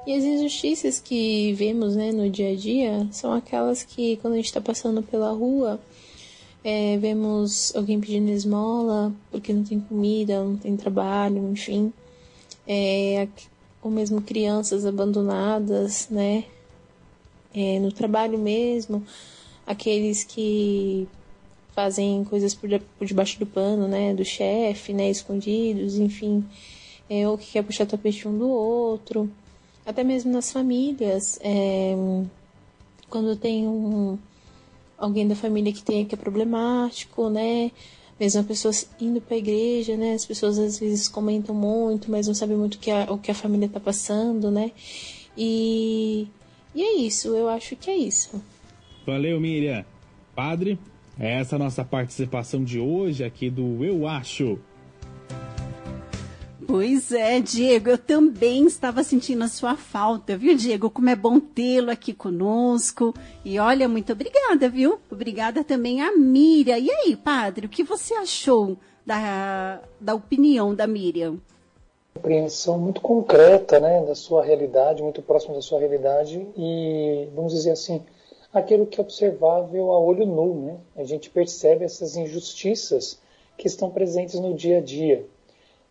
E 0.07 0.15
as 0.15 0.23
injustiças 0.23 1.01
que 1.01 1.55
vemos 1.55 1.97
né, 1.97 2.13
no 2.13 2.29
dia 2.29 2.53
a 2.53 2.55
dia 2.55 3.09
são 3.11 3.33
aquelas 3.33 3.83
que, 3.83 4.17
quando 4.19 4.35
a 4.35 4.37
gente 4.37 4.47
está 4.47 4.61
passando 4.61 5.03
pela 5.03 5.33
rua, 5.33 5.81
é, 6.63 6.99
vemos 6.99 7.75
alguém 7.75 7.99
pedindo 7.99 8.31
esmola 8.31 9.13
porque 9.31 9.53
não 9.53 9.65
tem 9.65 9.81
comida, 9.81 10.45
não 10.45 10.57
tem 10.57 10.77
trabalho, 10.77 11.51
enfim. 11.51 11.91
É, 12.69 13.27
ou 13.83 13.91
mesmo 13.91 14.21
crianças 14.21 14.85
abandonadas, 14.85 16.09
né? 16.11 16.45
É, 17.55 17.79
no 17.79 17.91
trabalho 17.91 18.39
mesmo, 18.39 19.03
aqueles 19.67 20.23
que 20.23 21.09
fazem 21.75 22.25
coisas 22.25 22.55
por, 22.55 22.69
debaixo 23.03 23.39
do 23.39 23.47
pano, 23.47 23.89
né, 23.89 24.15
do 24.15 24.25
chefe, 24.25 24.93
né, 24.93 25.11
escondidos, 25.11 25.97
enfim, 25.97 26.45
é, 27.11 27.29
ou 27.29 27.37
que 27.37 27.53
quer 27.53 27.63
puxar 27.63 27.87
tapete 27.87 28.27
um 28.29 28.37
do 28.37 28.49
outro, 28.49 29.31
até 29.87 30.03
mesmo 30.03 30.33
nas 30.33 30.51
famílias, 30.53 31.39
é, 31.43 31.95
quando 33.09 33.37
tem 33.37 33.67
um, 33.67 34.19
alguém 34.99 35.27
da 35.29 35.37
família 35.37 35.73
que 35.73 35.83
tem 35.83 36.05
que 36.05 36.15
é 36.15 36.19
problemático, 36.19 37.29
né, 37.29 37.71
mesmo 38.19 38.41
a 38.41 38.45
pessoa 38.45 38.73
indo 39.01 39.21
para 39.21 39.35
a 39.35 39.39
igreja, 39.39 39.97
né, 39.97 40.15
as 40.15 40.25
pessoas 40.25 40.59
às 40.59 40.79
vezes 40.79 41.09
comentam 41.09 41.55
muito, 41.55 42.11
mas 42.11 42.27
não 42.27 42.35
sabem 42.35 42.57
muito 42.57 42.75
o 42.75 42.79
que 42.79 42.91
a, 42.91 43.13
o 43.13 43.19
que 43.19 43.31
a 43.31 43.35
família 43.35 43.67
está 43.67 43.81
passando, 43.81 44.51
né, 44.51 44.73
e, 45.37 46.29
e 46.75 46.83
é 46.83 46.97
isso, 46.97 47.35
eu 47.35 47.49
acho 47.49 47.77
que 47.77 47.91
é 47.91 47.97
isso. 47.97 48.43
Valeu, 49.07 49.39
Miriam. 49.39 49.85
Padre, 50.35 50.79
essa 51.19 51.55
é 51.55 51.57
a 51.57 51.59
nossa 51.59 51.85
participação 51.85 52.65
de 52.65 52.81
hoje 52.81 53.23
aqui 53.23 53.49
do 53.51 53.85
Eu 53.85 54.09
Acho. 54.09 54.59
Pois 56.67 57.13
é, 57.13 57.41
Diego, 57.41 57.91
eu 57.91 57.99
também 57.99 58.67
estava 58.67 59.03
sentindo 59.03 59.45
a 59.45 59.49
sua 59.49 59.77
falta, 59.77 60.37
viu, 60.37 60.57
Diego? 60.57 60.91
Como 60.91 61.11
é 61.11 61.17
bom 61.17 61.39
tê-lo 61.39 61.91
aqui 61.91 62.15
conosco. 62.15 63.13
E 63.45 63.59
olha, 63.59 63.89
muito 63.89 64.13
obrigada, 64.13 64.69
viu? 64.69 64.99
Obrigada 65.11 65.63
também 65.63 66.01
a 66.01 66.17
Miriam. 66.17 66.79
E 66.79 66.91
aí, 66.91 67.17
padre, 67.17 67.67
o 67.67 67.69
que 67.69 67.83
você 67.83 68.15
achou 68.15 68.79
da, 69.05 69.81
da 70.01 70.15
opinião 70.15 70.75
da 70.75 70.87
Miriam? 70.87 71.39
Compreensão 72.15 72.79
muito 72.79 73.01
concreta, 73.01 73.79
né, 73.79 74.03
da 74.07 74.15
sua 74.15 74.43
realidade, 74.43 75.03
muito 75.03 75.21
próxima 75.21 75.55
da 75.55 75.61
sua 75.61 75.81
realidade 75.81 76.47
e, 76.57 77.29
vamos 77.35 77.53
dizer 77.53 77.73
assim, 77.73 78.03
aquilo 78.53 78.87
que 78.87 79.01
é 79.01 79.03
observável 79.03 79.91
a 79.91 79.99
olho 79.99 80.25
nu. 80.25 80.67
Né? 80.67 80.77
A 80.97 81.05
gente 81.05 81.29
percebe 81.29 81.85
essas 81.85 82.17
injustiças 82.17 83.19
que 83.59 83.67
estão 83.67 83.91
presentes 83.91 84.39
no 84.41 84.55
dia 84.55 84.79
a 84.79 84.81
dia. 84.81 85.27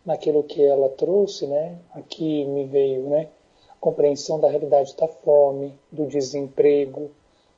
Naquilo 0.04 0.42
que 0.42 0.62
ela 0.62 0.88
trouxe, 0.90 1.46
né? 1.46 1.78
aqui 1.92 2.44
me 2.44 2.66
veio 2.66 3.08
né? 3.08 3.28
compreensão 3.80 4.38
da 4.38 4.48
realidade 4.48 4.94
da 4.96 5.08
fome, 5.08 5.78
do 5.90 6.06
desemprego, 6.06 7.10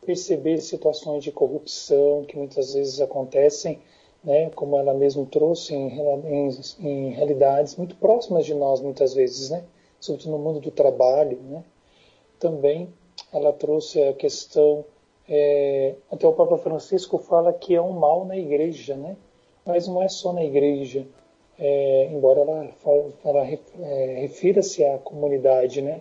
perceber 0.05 0.61
situações 0.61 1.25
de 1.25 1.33
corrupção 1.33 2.25
que 2.25 2.37
muitas 2.37 2.75
vezes 2.75 3.01
acontecem, 3.01 3.81
né? 4.23 4.51
como 4.51 4.77
ela 4.77 4.95
mesmo 4.95 5.27
trouxe, 5.27 5.75
em, 5.75 5.89
em, 5.89 6.51
em 6.81 7.11
realidades 7.11 7.77
muito 7.77 7.97
próximas 7.97 8.47
de 8.47 8.55
nós, 8.55 8.81
muitas 8.81 9.15
vezes, 9.15 9.51
né? 9.51 9.65
sobretudo 10.01 10.33
no 10.33 10.39
mundo 10.39 10.61
do 10.61 10.71
trabalho. 10.71 11.39
Né? 11.43 11.65
Também 12.39 12.93
ela 13.33 13.53
trouxe 13.53 14.03
a 14.03 14.13
questão 14.13 14.85
é, 15.29 15.95
até 16.11 16.27
o 16.27 16.33
Papa 16.33 16.57
Francisco 16.59 17.19
fala 17.19 17.53
que 17.53 17.75
é 17.75 17.83
um 17.83 17.93
mal 17.93 18.25
na 18.25 18.37
igreja, 18.37 18.95
né? 18.97 19.17
Mas 19.65 19.89
não 19.89 20.01
é 20.01 20.09
só 20.09 20.33
na 20.33 20.45
igreja, 20.45 21.07
é, 21.59 22.09
embora 22.13 22.41
ela, 22.41 22.71
ela 23.25 23.47
é, 23.47 24.21
refira-se 24.21 24.85
à 24.85 24.99
comunidade, 24.99 25.81
né? 25.81 26.01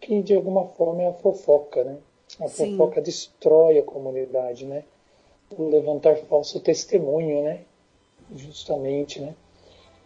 Que 0.00 0.22
de 0.22 0.34
alguma 0.34 0.66
forma 0.66 1.02
é 1.02 1.08
a 1.08 1.12
fofoca, 1.12 1.84
né? 1.84 1.98
A 2.38 2.48
Sim. 2.48 2.76
fofoca 2.76 3.00
destrói 3.00 3.78
a 3.78 3.82
comunidade, 3.82 4.66
né? 4.66 4.84
O 5.56 5.68
levantar 5.68 6.16
falso 6.16 6.60
testemunho, 6.60 7.42
né? 7.42 7.60
Justamente, 8.34 9.20
né? 9.20 9.34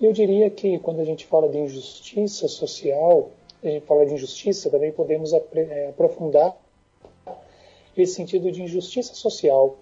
Eu 0.01 0.13
diria 0.13 0.51
que 0.51 0.79
quando 0.79 1.01
a 1.01 1.05
gente 1.05 1.27
fala 1.27 1.49
de 1.49 1.59
injustiça 1.59 2.49
social, 2.49 3.31
a 3.63 3.69
gente 3.69 3.87
fala 3.87 4.05
de 4.07 4.15
injustiça, 4.15 4.71
também 4.71 4.93
podemos 4.93 5.33
é, 5.33 5.89
aprofundar 5.89 6.57
esse 7.97 8.15
sentido 8.15 8.51
de 8.51 8.63
injustiça 8.63 9.15
social. 9.15 9.77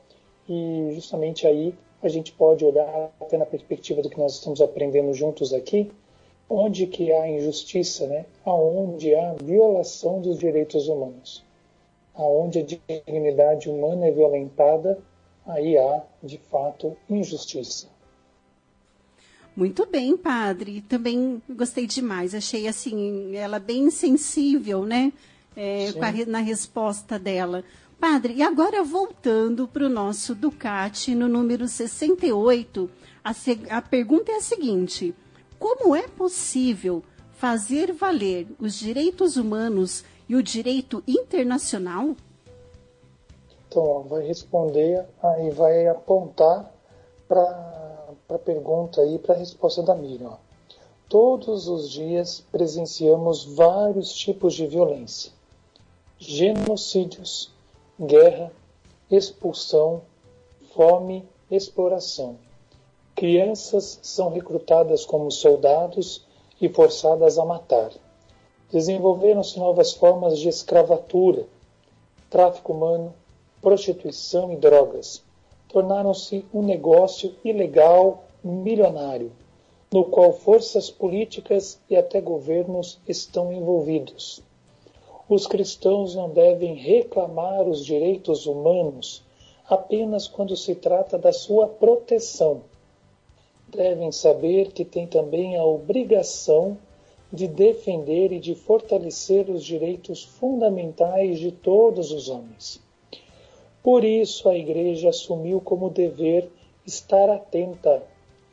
E 0.49 0.91
justamente 0.95 1.47
aí 1.47 1.75
a 2.03 2.09
gente 2.09 2.33
pode 2.33 2.65
olhar 2.65 3.11
até 3.21 3.39
na 3.39 3.47
perspectiva 3.47 4.03
do 4.03 4.11
que 4.11 4.19
nós 4.19 4.35
estamos 4.35 4.61
aprendendo 4.61 5.15
juntos 5.15 5.53
aqui, 5.53 5.91
onde 6.51 6.87
que 6.87 7.13
há 7.13 7.29
injustiça, 7.29 8.07
né? 8.07 8.27
Aonde 8.45 9.15
há 9.15 9.35
violação 9.35 10.21
dos 10.21 10.39
direitos 10.39 10.89
humanos. 10.89 11.45
Aonde 12.15 12.59
a 12.59 12.63
dignidade 12.63 13.71
humana 13.71 14.07
é 14.07 14.11
violentada, 14.11 14.99
aí 15.47 15.79
há, 15.79 16.03
de 16.23 16.39
fato, 16.39 16.97
injustiça. 17.09 17.87
Muito 19.55 19.87
bem, 19.87 20.17
padre. 20.17 20.81
Também 20.83 21.41
gostei 21.49 21.87
demais. 21.87 22.35
Achei 22.35 22.67
assim 22.67 23.37
ela 23.37 23.59
bem 23.59 23.91
sensível, 23.91 24.85
né? 24.85 25.13
É, 25.55 25.89
a, 25.89 26.27
na 26.27 26.41
resposta 26.41 27.19
dela. 27.19 27.63
Padre, 28.03 28.35
e 28.35 28.43
agora 28.43 28.83
voltando 28.83 29.69
para 29.69 29.87
o 29.87 29.89
nosso 29.89 30.35
Ducati, 30.35 31.15
no 31.15 31.29
número 31.29 31.69
68, 31.69 32.91
a, 33.23 33.31
a 33.77 33.81
pergunta 33.81 34.33
é 34.33 34.39
a 34.39 34.41
seguinte: 34.41 35.15
como 35.57 35.95
é 35.95 36.09
possível 36.09 37.05
fazer 37.31 37.93
valer 37.93 38.49
os 38.59 38.75
direitos 38.75 39.37
humanos 39.37 40.05
e 40.29 40.35
o 40.35 40.43
direito 40.43 41.01
internacional? 41.07 42.17
Então, 43.69 44.03
vai 44.09 44.27
responder 44.27 45.07
e 45.47 45.51
vai 45.51 45.87
apontar 45.87 46.75
para 47.29 48.15
a 48.31 48.39
pergunta 48.39 49.07
e 49.07 49.17
para 49.21 49.37
a 49.37 49.39
resposta 49.39 49.81
da 49.81 49.95
Miriam. 49.95 50.39
Todos 51.09 51.69
os 51.69 51.89
dias 51.89 52.45
presenciamos 52.51 53.45
vários 53.45 54.13
tipos 54.13 54.55
de 54.55 54.67
violência, 54.67 55.31
genocídios, 56.19 57.52
guerra, 58.01 58.51
expulsão, 59.11 60.03
fome, 60.75 61.29
exploração. 61.51 62.39
Crianças 63.15 63.99
são 64.03 64.31
recrutadas 64.31 65.05
como 65.05 65.31
soldados 65.31 66.27
e 66.59 66.69
forçadas 66.69 67.39
a 67.39 67.45
matar. 67.45 67.93
Desenvolveram-se 68.71 69.59
novas 69.59 69.93
formas 69.93 70.39
de 70.39 70.49
escravatura, 70.49 71.47
tráfico 72.31 72.73
humano, 72.73 73.15
prostituição 73.61 74.51
e 74.53 74.57
drogas. 74.57 75.23
Tornaram-se 75.69 76.47
um 76.53 76.63
negócio 76.63 77.35
ilegal 77.45 78.25
milionário, 78.43 79.31
no 79.93 80.05
qual 80.07 80.33
forças 80.33 80.91
políticas 80.91 81.79
e 81.91 81.97
até 81.97 82.21
governos 82.23 82.99
estão 83.07 83.53
envolvidos 83.53 84.43
os 85.29 85.47
cristãos 85.47 86.15
não 86.15 86.29
devem 86.29 86.75
reclamar 86.75 87.69
os 87.69 87.85
direitos 87.85 88.47
humanos 88.47 89.25
apenas 89.69 90.29
quando 90.29 90.57
se 90.57 90.75
trata 90.75 91.19
da 91.19 91.33
sua 91.33 91.67
proteção. 91.67 92.63
Devem 93.69 94.13
saber 94.13 94.73
que 94.73 94.85
têm 94.85 95.07
também 95.07 95.57
a 95.57 95.65
obrigação 95.65 96.77
de 97.33 97.49
defender 97.49 98.33
e 98.33 98.39
de 98.39 98.55
fortalecer 98.55 99.49
os 99.49 99.65
direitos 99.65 100.23
fundamentais 100.23 101.39
de 101.39 101.51
todos 101.51 102.13
os 102.13 102.29
homens. 102.29 102.83
Por 103.83 104.05
isso, 104.05 104.49
a 104.49 104.57
Igreja 104.57 105.09
assumiu 105.09 105.61
como 105.61 105.89
dever 105.89 106.51
estar 106.87 107.31
atenta 107.31 108.03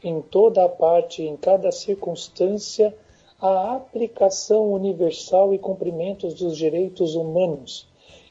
em 0.01 0.21
toda 0.21 0.63
a 0.63 0.69
parte, 0.69 1.23
em 1.23 1.35
cada 1.35 1.71
circunstância, 1.71 2.95
a 3.41 3.75
aplicação 3.75 4.71
universal 4.71 5.53
e 5.53 5.59
cumprimentos 5.59 6.33
dos 6.33 6.57
direitos 6.57 7.15
humanos 7.15 7.87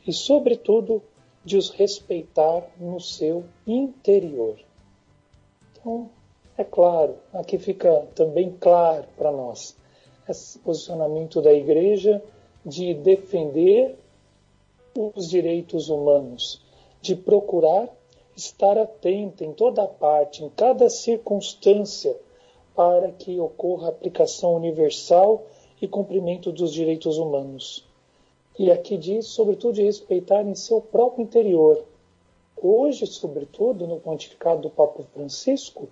e, 0.07 0.13
sobretudo, 0.13 1.03
de 1.45 1.57
os 1.57 1.71
respeitar 1.71 2.63
no 2.79 3.01
seu 3.01 3.45
interior. 3.67 4.59
Então, 5.73 6.11
é 6.57 6.65
claro, 6.65 7.17
aqui 7.33 7.59
fica 7.59 8.07
também 8.15 8.55
claro 8.59 9.07
para 9.17 9.31
nós 9.31 9.77
esse 10.29 10.59
posicionamento 10.59 11.41
da 11.41 11.53
Igreja 11.53 12.23
de 12.65 12.93
defender 12.93 13.97
os 14.95 15.31
direitos 15.31 15.89
humanos, 15.89 16.61
de 17.01 17.17
procurar 17.17 17.89
estar 18.37 18.77
atento 18.77 19.43
em 19.43 19.53
toda 19.53 19.87
parte, 19.87 20.45
em 20.45 20.51
cada 20.51 20.91
circunstância, 20.91 22.15
para 22.79 23.11
que 23.11 23.41
ocorra 23.41 23.89
aplicação 23.89 24.55
universal 24.55 25.47
e 25.83 25.89
cumprimento 25.89 26.53
dos 26.53 26.73
direitos 26.73 27.19
humanos. 27.19 27.85
E 28.57 28.71
aqui 28.71 28.97
diz, 28.97 29.27
sobretudo, 29.27 29.75
de 29.75 29.83
respeitar 29.83 30.43
em 30.43 30.55
seu 30.55 30.81
próprio 30.81 31.25
interior. 31.25 31.85
Hoje, 32.57 33.05
sobretudo, 33.09 33.85
no 33.85 33.99
pontificado 33.99 34.61
do 34.61 34.71
Papa 34.71 35.03
Francisco, 35.13 35.89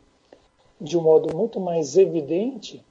de 0.81 0.96
um 0.96 1.03
modo 1.03 1.37
muito 1.37 1.59
mais 1.59 1.96
evidente, 1.96 2.85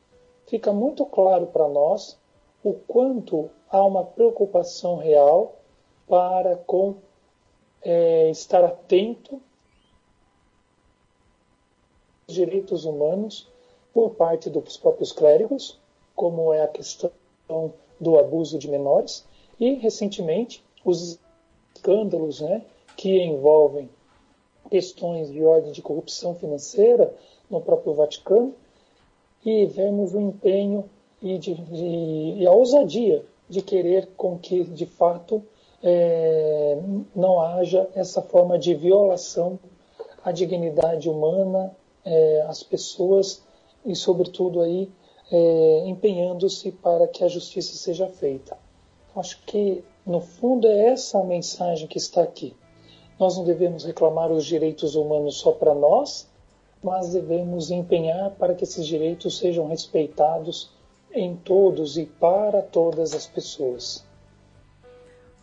fica 0.46 0.74
muito 0.74 1.06
claro 1.06 1.48
para 1.48 1.70
nós 1.70 2.20
o 2.66 2.74
quanto 2.74 3.50
há 3.70 3.82
uma 3.82 4.04
preocupação 4.04 4.98
real 4.98 5.56
para 6.06 6.58
com 6.58 6.96
é, 7.82 8.30
estar 8.30 8.62
atento 8.62 9.42
aos 12.28 12.36
direitos 12.36 12.84
humanos 12.84 13.55
por 13.96 14.10
parte 14.10 14.50
dos 14.50 14.76
próprios 14.76 15.14
clérigos, 15.14 15.80
como 16.14 16.54
é 16.54 16.62
a 16.62 16.68
questão 16.68 17.12
do 17.98 18.20
abuso 18.20 18.60
de 18.60 18.70
menores, 18.70 19.26
e, 19.58 19.76
recentemente, 19.76 20.62
os 20.84 21.18
escândalos 21.74 22.42
né, 22.42 22.62
que 22.98 23.24
envolvem 23.24 23.90
questões 24.70 25.32
de 25.32 25.42
ordem 25.42 25.72
de 25.72 25.82
corrupção 25.82 26.36
financeira 26.36 27.16
no 27.50 27.62
próprio 27.62 27.94
Vaticano, 27.94 28.54
e 29.46 29.66
vemos 29.66 30.14
o 30.14 30.20
empenho 30.20 30.90
e, 31.22 31.38
de, 31.38 31.54
de, 31.54 32.42
e 32.42 32.46
a 32.46 32.52
ousadia 32.52 33.24
de 33.48 33.62
querer 33.62 34.10
com 34.18 34.38
que, 34.38 34.66
de 34.66 34.86
fato, 34.86 35.42
é, 35.82 36.78
não 37.16 37.40
haja 37.40 37.88
essa 37.96 38.22
forma 38.22 38.60
de 38.60 38.74
violação 38.74 39.58
à 40.22 40.34
dignidade 40.34 41.10
humana, 41.10 41.74
é, 42.04 42.42
às 42.42 42.62
pessoas 42.62 43.46
e, 43.86 43.96
sobretudo, 43.96 44.62
aí 44.62 44.90
é, 45.32 45.84
empenhando-se 45.88 46.72
para 46.72 47.08
que 47.08 47.24
a 47.24 47.28
justiça 47.28 47.76
seja 47.76 48.08
feita. 48.08 48.58
Acho 49.16 49.42
que, 49.46 49.84
no 50.06 50.20
fundo, 50.20 50.68
é 50.68 50.90
essa 50.90 51.20
a 51.20 51.24
mensagem 51.24 51.88
que 51.88 51.98
está 51.98 52.22
aqui. 52.22 52.56
Nós 53.20 53.38
não 53.38 53.46
devemos 53.46 53.86
reclamar 53.86 54.32
os 54.32 54.46
direitos 54.46 54.96
humanos 54.96 55.38
só 55.38 55.52
para 55.52 55.74
nós, 55.74 56.30
mas 56.84 57.14
devemos 57.14 57.72
empenhar 57.72 58.32
para 58.32 58.54
que 58.54 58.64
esses 58.64 58.86
direitos 58.86 59.38
sejam 59.38 59.68
respeitados 59.68 60.70
em 61.14 61.36
todos 61.36 61.98
e 61.98 62.06
para 62.06 62.62
todas 62.62 63.14
as 63.14 63.26
pessoas. 63.26 64.05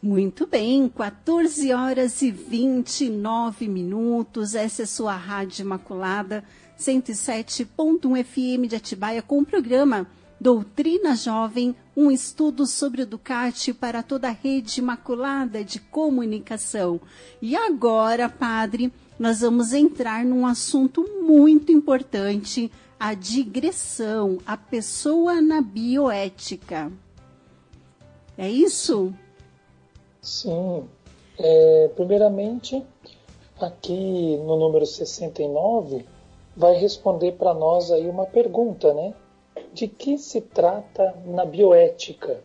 Muito 0.05 0.49
bem, 0.49 0.88
14 0.88 1.73
horas 1.73 2.23
e 2.23 2.33
29 2.33 3.69
minutos. 3.69 4.57
Essa 4.57 4.83
é 4.83 4.87
sua 4.87 5.15
Rádio 5.15 5.62
Imaculada, 5.62 6.43
107.1 6.77 8.25
FM 8.25 8.69
de 8.69 8.75
Atibaia, 8.75 9.23
com 9.23 9.38
o 9.38 9.47
programa 9.47 10.09
Doutrina 10.41 11.15
Jovem, 11.15 11.73
um 11.97 12.11
estudo 12.11 12.67
sobre 12.67 13.03
o 13.03 13.07
Ducati 13.07 13.73
para 13.73 14.03
toda 14.03 14.27
a 14.27 14.33
rede 14.33 14.81
imaculada 14.81 15.62
de 15.62 15.79
comunicação. 15.79 17.01
E 17.41 17.55
agora, 17.55 18.29
padre, 18.29 18.93
nós 19.21 19.43
vamos 19.43 19.73
entrar 19.73 20.25
num 20.25 20.45
assunto 20.45 21.09
muito 21.23 21.71
importante, 21.71 22.73
a 22.99 23.15
digressão, 23.15 24.38
a 24.45 24.57
pessoa 24.57 25.41
na 25.41 25.61
bioética. 25.61 26.91
É 28.37 28.51
isso? 28.51 29.15
Sim. 30.23 30.89
É, 31.37 31.89
primeiramente, 31.97 32.81
aqui 33.61 34.37
no 34.37 34.57
número 34.57 34.87
69, 34.87 36.07
vai 36.57 36.77
responder 36.77 37.33
para 37.33 37.53
nós 37.53 37.91
aí 37.91 38.09
uma 38.09 38.25
pergunta, 38.25 38.95
né? 38.95 39.15
De 39.73 39.89
que 39.89 40.17
se 40.17 40.41
trata 40.41 41.13
na 41.27 41.45
bioética? 41.45 42.41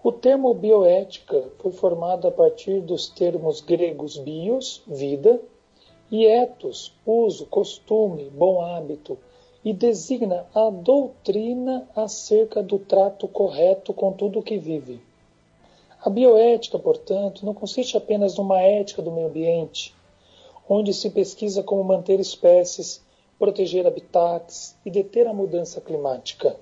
O 0.00 0.12
termo 0.12 0.54
bioética 0.54 1.44
foi 1.58 1.72
formado 1.72 2.28
a 2.28 2.30
partir 2.30 2.80
dos 2.80 3.08
termos 3.08 3.60
gregos 3.60 4.16
bios, 4.16 4.80
vida, 4.86 5.40
e 6.08 6.24
ethos, 6.24 6.94
uso, 7.04 7.46
costume, 7.46 8.30
bom 8.30 8.62
hábito, 8.62 9.18
e 9.64 9.72
designa 9.72 10.46
a 10.54 10.70
doutrina 10.70 11.88
acerca 11.96 12.62
do 12.62 12.78
trato 12.78 13.26
correto 13.26 13.92
com 13.92 14.12
tudo 14.12 14.40
que 14.40 14.56
vive. 14.56 15.09
A 16.02 16.08
bioética, 16.08 16.78
portanto, 16.78 17.44
não 17.44 17.52
consiste 17.52 17.94
apenas 17.94 18.34
numa 18.36 18.58
ética 18.62 19.02
do 19.02 19.12
meio 19.12 19.26
ambiente, 19.26 19.94
onde 20.66 20.94
se 20.94 21.10
pesquisa 21.10 21.62
como 21.62 21.84
manter 21.84 22.18
espécies, 22.18 23.02
proteger 23.38 23.86
habitats 23.86 24.74
e 24.84 24.90
deter 24.90 25.26
a 25.26 25.34
mudança 25.34 25.78
climática. 25.78 26.56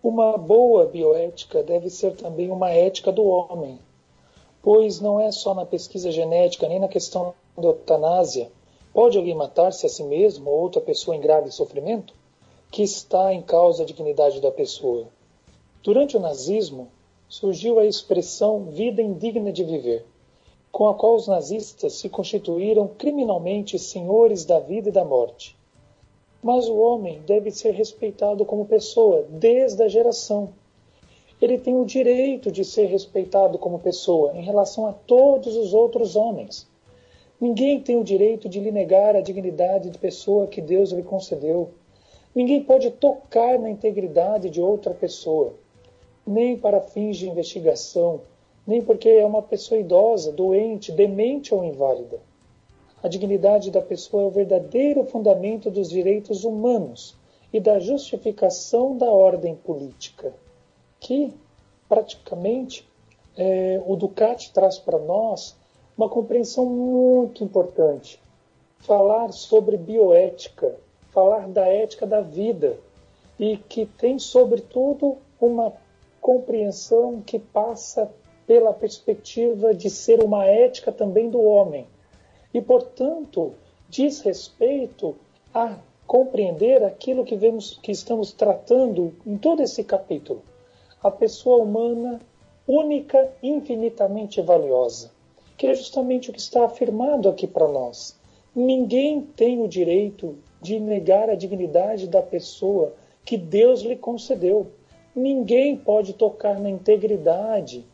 Uma 0.00 0.38
boa 0.38 0.86
bioética 0.86 1.64
deve 1.64 1.90
ser 1.90 2.14
também 2.14 2.48
uma 2.48 2.70
ética 2.70 3.10
do 3.10 3.24
homem, 3.24 3.80
pois 4.62 5.00
não 5.00 5.18
é 5.18 5.32
só 5.32 5.52
na 5.52 5.66
pesquisa 5.66 6.12
genética 6.12 6.68
nem 6.68 6.78
na 6.78 6.86
questão 6.86 7.34
da 7.56 7.66
eutanásia, 7.66 8.52
pode 8.94 9.18
alguém 9.18 9.34
matar-se 9.34 9.84
a 9.84 9.88
si 9.88 10.04
mesmo 10.04 10.48
ou 10.48 10.60
outra 10.60 10.80
pessoa 10.80 11.16
em 11.16 11.20
grave 11.20 11.50
sofrimento? 11.50 12.14
Que 12.70 12.84
está 12.84 13.34
em 13.34 13.42
causa 13.42 13.82
a 13.82 13.86
dignidade 13.86 14.40
da 14.40 14.52
pessoa. 14.52 15.08
Durante 15.82 16.16
o 16.16 16.20
nazismo, 16.20 16.88
surgiu 17.28 17.78
a 17.78 17.84
expressão 17.84 18.64
vida 18.64 19.02
indigna 19.02 19.52
de 19.52 19.62
viver, 19.62 20.06
com 20.72 20.88
a 20.88 20.94
qual 20.94 21.14
os 21.14 21.28
nazistas 21.28 21.92
se 21.94 22.08
constituíram 22.08 22.88
criminalmente 22.88 23.78
senhores 23.78 24.46
da 24.46 24.58
vida 24.58 24.88
e 24.88 24.92
da 24.92 25.04
morte. 25.04 25.54
Mas 26.42 26.68
o 26.68 26.76
homem 26.76 27.20
deve 27.26 27.50
ser 27.50 27.72
respeitado 27.72 28.46
como 28.46 28.64
pessoa 28.64 29.26
desde 29.28 29.82
a 29.82 29.88
geração. 29.88 30.50
Ele 31.40 31.58
tem 31.58 31.76
o 31.76 31.84
direito 31.84 32.50
de 32.50 32.64
ser 32.64 32.86
respeitado 32.86 33.58
como 33.58 33.78
pessoa 33.78 34.32
em 34.34 34.42
relação 34.42 34.86
a 34.86 34.92
todos 34.92 35.54
os 35.54 35.74
outros 35.74 36.16
homens. 36.16 36.66
Ninguém 37.40 37.80
tem 37.80 37.96
o 37.96 38.04
direito 38.04 38.48
de 38.48 38.58
lhe 38.58 38.72
negar 38.72 39.14
a 39.14 39.20
dignidade 39.20 39.90
de 39.90 39.98
pessoa 39.98 40.46
que 40.46 40.60
Deus 40.60 40.92
lhe 40.92 41.02
concedeu. 41.02 41.70
Ninguém 42.34 42.62
pode 42.62 42.90
tocar 42.90 43.58
na 43.58 43.70
integridade 43.70 44.48
de 44.48 44.60
outra 44.60 44.94
pessoa, 44.94 45.54
nem 46.28 46.56
para 46.56 46.80
fins 46.80 47.16
de 47.16 47.28
investigação, 47.28 48.20
nem 48.66 48.82
porque 48.82 49.08
é 49.08 49.24
uma 49.24 49.42
pessoa 49.42 49.80
idosa, 49.80 50.30
doente, 50.30 50.92
demente 50.92 51.54
ou 51.54 51.64
inválida. 51.64 52.20
A 53.02 53.08
dignidade 53.08 53.70
da 53.70 53.80
pessoa 53.80 54.24
é 54.24 54.26
o 54.26 54.30
verdadeiro 54.30 55.04
fundamento 55.04 55.70
dos 55.70 55.88
direitos 55.88 56.44
humanos 56.44 57.16
e 57.52 57.58
da 57.58 57.78
justificação 57.78 58.96
da 58.96 59.10
ordem 59.10 59.54
política, 59.54 60.34
que, 61.00 61.32
praticamente, 61.88 62.86
é, 63.36 63.80
o 63.86 63.96
Ducati 63.96 64.52
traz 64.52 64.78
para 64.78 64.98
nós 64.98 65.56
uma 65.96 66.08
compreensão 66.08 66.66
muito 66.66 67.42
importante. 67.42 68.20
Falar 68.80 69.32
sobre 69.32 69.76
bioética, 69.76 70.76
falar 71.10 71.48
da 71.48 71.66
ética 71.66 72.06
da 72.06 72.20
vida 72.20 72.78
e 73.38 73.56
que 73.56 73.86
tem, 73.86 74.18
sobretudo, 74.18 75.16
uma 75.40 75.72
compreensão 76.20 77.22
que 77.22 77.38
passa 77.38 78.10
pela 78.46 78.72
perspectiva 78.72 79.74
de 79.74 79.90
ser 79.90 80.22
uma 80.22 80.46
ética 80.46 80.90
também 80.90 81.28
do 81.28 81.40
homem. 81.40 81.86
E, 82.52 82.60
portanto, 82.60 83.52
diz 83.88 84.20
respeito 84.20 85.14
a 85.52 85.78
compreender 86.06 86.82
aquilo 86.82 87.24
que 87.24 87.36
vemos 87.36 87.78
que 87.82 87.92
estamos 87.92 88.32
tratando 88.32 89.14
em 89.26 89.36
todo 89.36 89.62
esse 89.62 89.84
capítulo. 89.84 90.42
A 91.02 91.10
pessoa 91.10 91.62
humana 91.62 92.20
única, 92.66 93.30
infinitamente 93.42 94.40
valiosa 94.40 95.10
que 95.58 95.66
é 95.66 95.74
justamente 95.74 96.30
o 96.30 96.32
que 96.32 96.38
está 96.38 96.64
afirmado 96.64 97.28
aqui 97.28 97.46
para 97.46 97.66
nós. 97.66 98.16
Ninguém 98.54 99.20
tem 99.20 99.60
o 99.60 99.66
direito 99.66 100.38
de 100.62 100.78
negar 100.78 101.28
a 101.28 101.34
dignidade 101.34 102.06
da 102.06 102.22
pessoa 102.22 102.94
que 103.24 103.36
Deus 103.36 103.80
lhe 103.82 103.96
concedeu. 103.96 104.68
Ninguém 105.18 105.76
pode 105.76 106.12
tocar 106.14 106.58
na 106.58 106.70
integridade 106.70 107.84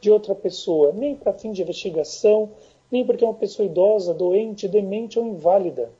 de 0.00 0.10
outra 0.10 0.34
pessoa, 0.34 0.92
nem 0.92 1.14
para 1.14 1.32
fim 1.32 1.52
de 1.52 1.62
investigação, 1.62 2.50
nem 2.90 3.04
porque 3.04 3.24
é 3.24 3.26
uma 3.26 3.34
pessoa 3.34 3.66
idosa, 3.66 4.14
doente, 4.14 4.66
demente 4.66 5.18
ou 5.18 5.26
inválida. 5.26 5.90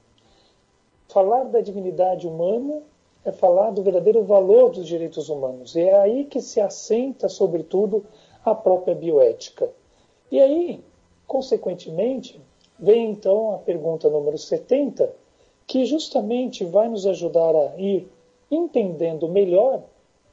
Falar 1.08 1.44
da 1.44 1.60
dignidade 1.60 2.26
humana 2.26 2.82
é 3.24 3.30
falar 3.30 3.70
do 3.70 3.82
verdadeiro 3.82 4.22
valor 4.24 4.70
dos 4.70 4.86
direitos 4.86 5.28
humanos. 5.28 5.76
E 5.76 5.80
é 5.80 5.96
aí 5.98 6.24
que 6.24 6.40
se 6.40 6.60
assenta, 6.60 7.28
sobretudo, 7.28 8.04
a 8.44 8.54
própria 8.54 8.94
bioética. 8.94 9.70
E 10.30 10.40
aí, 10.40 10.82
Consequentemente, 11.30 12.40
vem 12.76 13.12
então 13.12 13.54
a 13.54 13.58
pergunta 13.58 14.10
número 14.10 14.36
70, 14.36 15.14
que 15.64 15.84
justamente 15.84 16.64
vai 16.64 16.88
nos 16.88 17.06
ajudar 17.06 17.54
a 17.54 17.80
ir 17.80 18.08
entendendo 18.50 19.28
melhor 19.28 19.84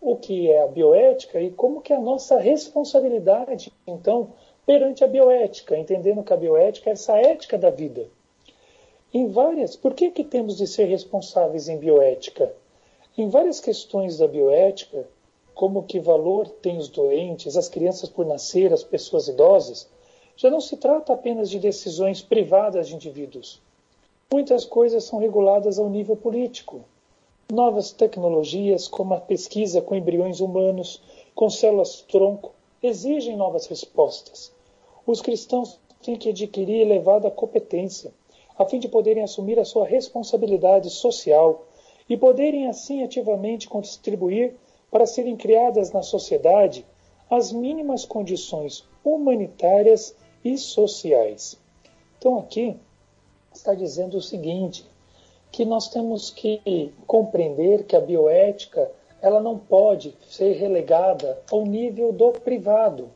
o 0.01 0.15
que 0.15 0.51
é 0.51 0.61
a 0.61 0.67
bioética 0.67 1.41
e 1.41 1.51
como 1.51 1.81
que 1.81 1.91
é 1.91 1.95
a 1.95 2.01
nossa 2.01 2.37
responsabilidade, 2.37 3.71
então, 3.85 4.29
perante 4.65 5.03
a 5.03 5.07
bioética, 5.07 5.77
entendendo 5.77 6.23
que 6.23 6.33
a 6.33 6.37
bioética 6.37 6.89
é 6.89 6.93
essa 6.93 7.17
ética 7.17 7.57
da 7.57 7.69
vida. 7.69 8.07
Em 9.13 9.27
várias, 9.27 9.75
por 9.75 9.93
que, 9.93 10.11
que 10.11 10.23
temos 10.23 10.57
de 10.57 10.67
ser 10.67 10.85
responsáveis 10.85 11.69
em 11.69 11.77
bioética? 11.77 12.53
Em 13.17 13.29
várias 13.29 13.59
questões 13.59 14.17
da 14.17 14.27
bioética, 14.27 15.07
como 15.55 15.83
que 15.83 15.99
valor 15.99 16.47
tem 16.47 16.77
os 16.77 16.87
doentes, 16.87 17.57
as 17.57 17.67
crianças 17.67 18.09
por 18.09 18.25
nascer, 18.25 18.71
as 18.71 18.83
pessoas 18.83 19.27
idosas, 19.27 19.89
já 20.35 20.51
não 20.51 20.61
se 20.61 20.77
trata 20.77 21.13
apenas 21.13 21.49
de 21.49 21.57
decisões 21.57 22.21
privadas 22.21 22.87
de 22.87 22.95
indivíduos. 22.95 23.59
Muitas 24.31 24.65
coisas 24.65 25.05
são 25.05 25.17
reguladas 25.17 25.79
ao 25.79 25.89
nível 25.89 26.15
político. 26.15 26.81
Novas 27.49 27.93
tecnologias, 27.93 28.89
como 28.89 29.13
a 29.13 29.21
pesquisa 29.21 29.81
com 29.81 29.95
embriões 29.95 30.41
humanos, 30.41 31.01
com 31.33 31.49
células-tronco, 31.49 32.51
exigem 32.83 33.37
novas 33.37 33.67
respostas. 33.67 34.51
Os 35.05 35.21
cristãos 35.21 35.79
têm 36.03 36.17
que 36.17 36.29
adquirir 36.29 36.81
elevada 36.81 37.31
competência, 37.31 38.13
a 38.59 38.65
fim 38.65 38.79
de 38.79 38.89
poderem 38.89 39.23
assumir 39.23 39.57
a 39.59 39.63
sua 39.63 39.87
responsabilidade 39.87 40.89
social 40.89 41.65
e 42.09 42.17
poderem 42.17 42.67
assim 42.67 43.01
ativamente 43.01 43.69
contribuir 43.69 44.53
para 44.91 45.05
serem 45.05 45.37
criadas 45.37 45.93
na 45.93 46.01
sociedade 46.01 46.85
as 47.29 47.53
mínimas 47.53 48.03
condições 48.03 48.83
humanitárias 49.05 50.13
e 50.43 50.57
sociais. 50.57 51.57
Então 52.17 52.37
aqui 52.39 52.75
está 53.53 53.73
dizendo 53.73 54.17
o 54.17 54.21
seguinte, 54.21 54.85
que 55.57 55.65
nós 55.65 55.89
temos 55.89 56.29
que 56.29 56.93
compreender 57.07 57.85
que 57.85 57.95
a 57.95 57.99
bioética 57.99 58.91
ela 59.19 59.41
não 59.41 59.57
pode 59.57 60.13
ser 60.29 60.51
relegada 60.53 61.41
ao 61.51 61.65
nível 61.65 62.13
do 62.13 62.31
privado, 62.31 63.09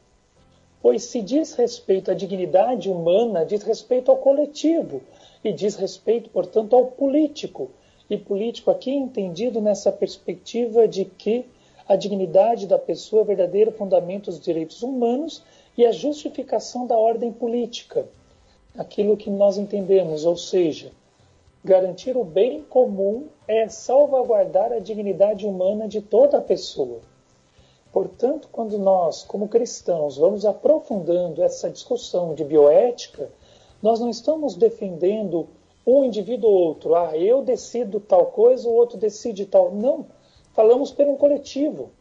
pois 0.82 1.04
se 1.04 1.22
diz 1.22 1.54
respeito 1.54 2.10
à 2.10 2.16
dignidade 2.16 2.90
humana, 2.90 3.46
diz 3.46 3.62
respeito 3.62 4.10
ao 4.10 4.18
coletivo 4.18 5.04
e 5.44 5.54
diz 5.54 5.76
respeito, 5.76 6.32
portanto, 6.32 6.76
ao 6.76 6.86
político. 6.86 7.70
E 8.10 8.18
político 8.18 8.72
aqui 8.72 8.90
entendido 8.90 9.62
nessa 9.62 9.92
perspectiva 9.92 10.88
de 10.88 11.06
que 11.06 11.46
a 11.88 11.96
dignidade 11.96 12.66
da 12.66 12.80
pessoa 12.80 13.20
é 13.20 13.24
o 13.24 13.28
verdadeiro 13.28 13.72
fundamento 13.72 14.32
dos 14.32 14.40
direitos 14.40 14.82
humanos 14.82 15.44
e 15.78 15.86
a 15.86 15.92
justificação 15.92 16.88
da 16.88 16.98
ordem 16.98 17.32
política. 17.32 18.08
Aquilo 18.76 19.16
que 19.16 19.30
nós 19.30 19.60
entendemos, 19.60 20.26
ou 20.26 20.36
seja, 20.36 20.92
Garantir 21.64 22.18
o 22.18 22.24
bem 22.24 22.64
comum 22.64 23.28
é 23.48 23.70
salvaguardar 23.70 24.74
a 24.74 24.80
dignidade 24.80 25.46
humana 25.46 25.88
de 25.88 26.02
toda 26.02 26.42
pessoa. 26.42 27.02
Portanto, 27.94 28.50
quando 28.52 28.80
nós, 28.80 29.24
como 29.24 29.48
cristãos, 29.48 30.18
vamos 30.18 30.44
aprofundando 30.44 31.44
essa 31.44 31.70
discussão 31.70 32.34
de 32.34 32.44
bioética, 32.44 33.30
nós 33.80 34.00
não 34.00 34.10
estamos 34.10 34.56
defendendo 34.56 35.48
um 35.86 36.04
indivíduo 36.04 36.50
ou 36.50 36.62
outro. 36.68 36.96
Ah, 36.96 37.16
eu 37.16 37.44
decido 37.44 38.00
tal 38.00 38.28
coisa, 38.28 38.68
o 38.68 38.74
outro 38.74 38.98
decide 38.98 39.46
tal. 39.46 39.72
Não. 39.72 40.08
Falamos 40.54 40.92
por 40.92 41.06
um 41.08 41.16
coletivo. 41.16 41.92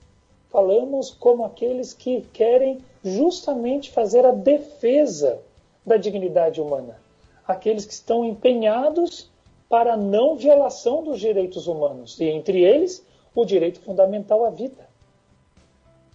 Falamos 0.49 1.11
como 1.11 1.45
aqueles 1.45 1.93
que 1.93 2.23
querem 2.33 2.79
justamente 3.05 3.91
fazer 3.91 4.25
a 4.25 4.33
defesa 4.33 5.39
da 5.85 5.99
dignidade 5.99 6.63
humana. 6.63 6.99
Aqueles 7.47 7.85
que 7.85 7.93
estão 7.93 8.25
empenhados 8.25 9.30
para 9.71 9.97
não 9.97 10.37
violação 10.37 11.05
dos 11.05 11.21
direitos 11.21 11.69
humanos, 11.69 12.19
e 12.19 12.25
entre 12.25 12.65
eles 12.65 13.07
o 13.33 13.45
direito 13.45 13.81
fundamental 13.81 14.45
à 14.45 14.51
vida. 14.51 14.91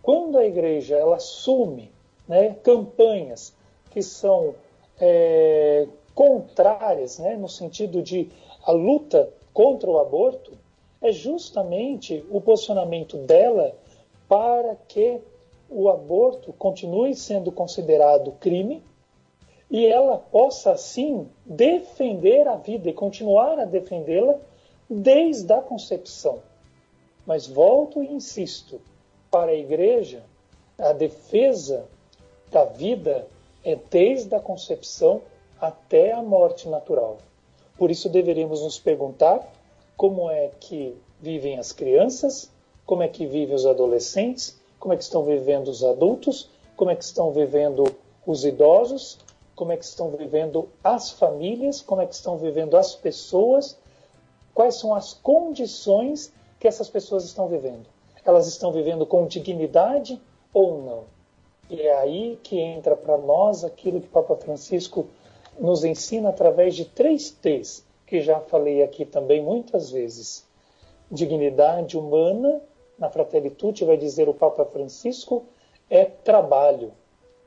Quando 0.03 0.37
a 0.37 0.45
igreja 0.45 0.97
ela 0.97 1.15
assume 1.15 1.89
né, 2.27 2.53
campanhas 2.61 3.55
que 3.91 4.03
são 4.03 4.53
é, 4.99 5.87
contrárias, 6.13 7.17
né, 7.17 7.37
no 7.37 7.47
sentido 7.47 8.03
de 8.03 8.29
a 8.61 8.73
luta 8.73 9.31
contra 9.53 9.89
o 9.89 9.99
aborto, 9.99 10.51
é 11.01 11.13
justamente 11.13 12.25
o 12.29 12.41
posicionamento 12.41 13.15
dela 13.15 13.73
para 14.27 14.75
que 14.87 15.21
o 15.69 15.87
aborto 15.87 16.51
continue 16.51 17.15
sendo 17.15 17.53
considerado 17.53 18.33
crime 18.33 18.83
e 19.69 19.85
ela 19.85 20.17
possa, 20.17 20.71
assim, 20.71 21.27
defender 21.45 22.47
a 22.47 22.55
vida 22.55 22.89
e 22.89 22.93
continuar 22.93 23.59
a 23.59 23.65
defendê-la 23.65 24.35
desde 24.89 25.51
a 25.51 25.61
concepção. 25.61 26.39
Mas 27.25 27.47
volto 27.47 28.03
e 28.03 28.11
insisto: 28.11 28.79
para 29.31 29.51
a 29.51 29.55
igreja, 29.55 30.23
a 30.77 30.93
defesa 30.93 31.85
da 32.51 32.65
vida 32.65 33.27
é 33.63 33.75
desde 33.89 34.35
a 34.35 34.39
concepção 34.39 35.21
até 35.59 36.11
a 36.11 36.21
morte 36.21 36.69
natural. 36.69 37.17
Por 37.77 37.89
isso 37.89 38.07
deveríamos 38.07 38.61
nos 38.61 38.77
perguntar 38.77 39.51
como 39.97 40.29
é 40.29 40.51
que 40.59 40.95
vivem 41.19 41.57
as 41.57 41.71
crianças, 41.71 42.51
como 42.85 43.01
é 43.01 43.07
que 43.07 43.25
vivem 43.25 43.55
os 43.55 43.65
adolescentes, 43.65 44.59
como 44.79 44.93
é 44.93 44.97
que 44.97 45.03
estão 45.03 45.23
vivendo 45.23 45.69
os 45.69 45.83
adultos, 45.83 46.49
como 46.75 46.91
é 46.91 46.95
que 46.95 47.03
estão 47.03 47.31
vivendo 47.31 47.83
os 48.25 48.45
idosos 48.45 49.17
como 49.55 49.71
é 49.71 49.77
que 49.77 49.85
estão 49.85 50.09
vivendo 50.11 50.69
as 50.83 51.11
famílias, 51.11 51.81
como 51.81 52.01
é 52.01 52.05
que 52.05 52.13
estão 52.13 52.37
vivendo 52.37 52.75
as 52.75 52.93
pessoas, 52.93 53.77
quais 54.53 54.75
são 54.75 54.93
as 54.93 55.13
condições 55.13 56.33
que 56.59 56.67
essas 56.67 56.89
pessoas 56.89 57.23
estão 57.23 57.47
vivendo. 57.47 57.85
Elas 58.23 58.47
estão 58.47 58.71
vivendo 58.71 59.05
com 59.05 59.27
dignidade 59.27 60.21
ou 60.53 60.81
não? 60.81 61.03
E 61.69 61.81
é 61.81 61.95
aí 61.97 62.39
que 62.43 62.59
entra 62.59 62.95
para 62.95 63.17
nós 63.17 63.63
aquilo 63.63 64.01
que 64.01 64.07
Papa 64.07 64.35
Francisco 64.35 65.07
nos 65.59 65.83
ensina 65.83 66.29
através 66.29 66.75
de 66.75 66.85
três 66.85 67.31
T's, 67.31 67.85
que 68.05 68.21
já 68.21 68.39
falei 68.39 68.83
aqui 68.83 69.05
também 69.05 69.41
muitas 69.41 69.89
vezes. 69.89 70.45
Dignidade 71.09 71.97
humana, 71.97 72.61
na 72.97 73.09
Fratelli 73.09 73.49
Tutti 73.49 73.85
vai 73.85 73.97
dizer 73.97 74.27
o 74.27 74.33
Papa 74.33 74.65
Francisco, 74.65 75.45
é 75.89 76.05
trabalho 76.05 76.91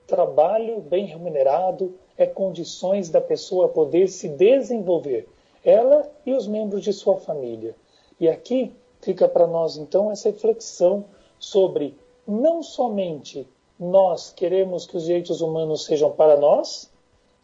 trabalho 0.09 0.81
bem 0.81 1.05
remunerado 1.05 1.94
é 2.16 2.27
condições 2.27 3.11
da 3.11 3.21
pessoa 3.21 3.68
poder 3.68 4.09
se 4.09 4.27
desenvolver, 4.27 5.29
ela 5.62 6.11
e 6.25 6.33
os 6.33 6.47
membros 6.47 6.83
de 6.83 6.94
sua 6.94 7.18
família. 7.18 7.77
E 8.18 8.27
aqui 8.27 8.75
fica 9.03 9.29
para 9.29 9.47
nós 9.47 9.77
então 9.77 10.11
essa 10.11 10.31
reflexão 10.31 11.05
sobre 11.38 11.94
não 12.27 12.62
somente 12.62 13.47
nós 13.79 14.33
queremos 14.33 14.87
que 14.87 14.97
os 14.97 15.05
direitos 15.05 15.42
humanos 15.42 15.85
sejam 15.85 16.11
para 16.11 16.37
nós, 16.38 16.90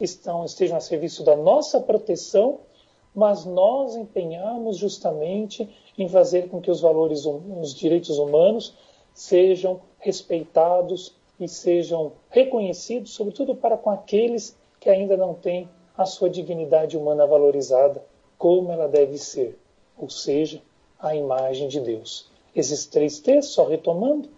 estão, 0.01 0.45
estejam 0.45 0.79
a 0.79 0.81
serviço 0.81 1.23
da 1.23 1.37
nossa 1.37 1.79
proteção, 1.81 2.61
mas 3.15 3.45
nós 3.45 3.95
empenhamos 3.95 4.79
justamente 4.79 5.69
em 5.97 6.09
fazer 6.09 6.49
com 6.49 6.61
que 6.61 6.71
os 6.71 6.81
valores, 6.81 7.25
os 7.27 7.75
direitos 7.75 8.19
humanos 8.19 8.75
sejam 9.13 9.81
respeitados 9.99 11.15
e 11.39 11.49
sejam 11.49 12.13
reconhecidos, 12.31 13.13
sobretudo 13.13 13.55
para 13.55 13.77
com 13.77 13.91
aqueles 13.91 14.57
que 14.79 14.89
ainda 14.89 15.17
não 15.17 15.35
têm 15.35 15.69
a 15.97 16.05
sua 16.05 16.29
dignidade 16.29 16.97
humana 16.97 17.27
valorizada 17.27 18.05
como 18.37 18.71
ela 18.73 18.89
deve 18.89 19.17
ser, 19.19 19.59
ou 19.97 20.11
seja, 20.11 20.61
a 20.99 21.15
imagem 21.15 21.69
de 21.69 21.81
Deus. 21.81 22.29
Esses 22.55 22.87
três 22.87 23.19
T's, 23.21 23.47
só 23.47 23.65
retomando, 23.65 24.29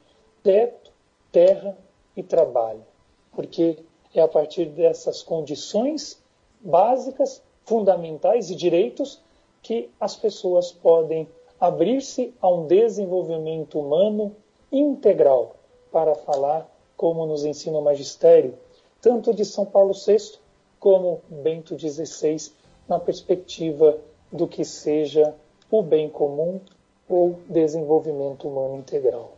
teto, 0.43 0.91
terra 1.33 1.77
e 2.17 2.23
trabalho, 2.23 2.85
porque 3.33 3.79
é 4.15 4.21
a 4.21 4.29
partir 4.29 4.67
dessas 4.67 5.23
condições 5.23 6.23
básicas, 6.61 7.43
fundamentais 7.65 8.51
e 8.51 8.55
direitos 8.55 9.21
que 9.63 9.91
as 10.01 10.17
pessoas 10.17 10.71
podem 10.71 11.29
abrir-se 11.59 12.33
a 12.41 12.49
um 12.49 12.67
desenvolvimento 12.67 13.81
humano 13.81 14.37
integral 14.71 15.57
para 15.91 16.15
falar 16.15 16.71
como 16.97 17.27
nos 17.27 17.45
ensina 17.45 17.79
o 17.79 17.85
magistério, 17.85 18.55
tanto 19.01 19.35
de 19.35 19.45
São 19.45 19.65
Paulo 19.65 19.92
VI 19.92 20.38
como 20.79 21.21
Bento 21.29 21.79
XVI, 21.79 22.53
na 22.88 22.99
perspectiva 22.99 23.99
do 24.33 24.47
que 24.47 24.65
seja 24.65 25.35
o 25.71 25.83
bem 25.83 26.09
comum 26.09 26.61
ou 27.09 27.40
desenvolvimento 27.49 28.49
humano 28.49 28.79
integral. 28.79 29.37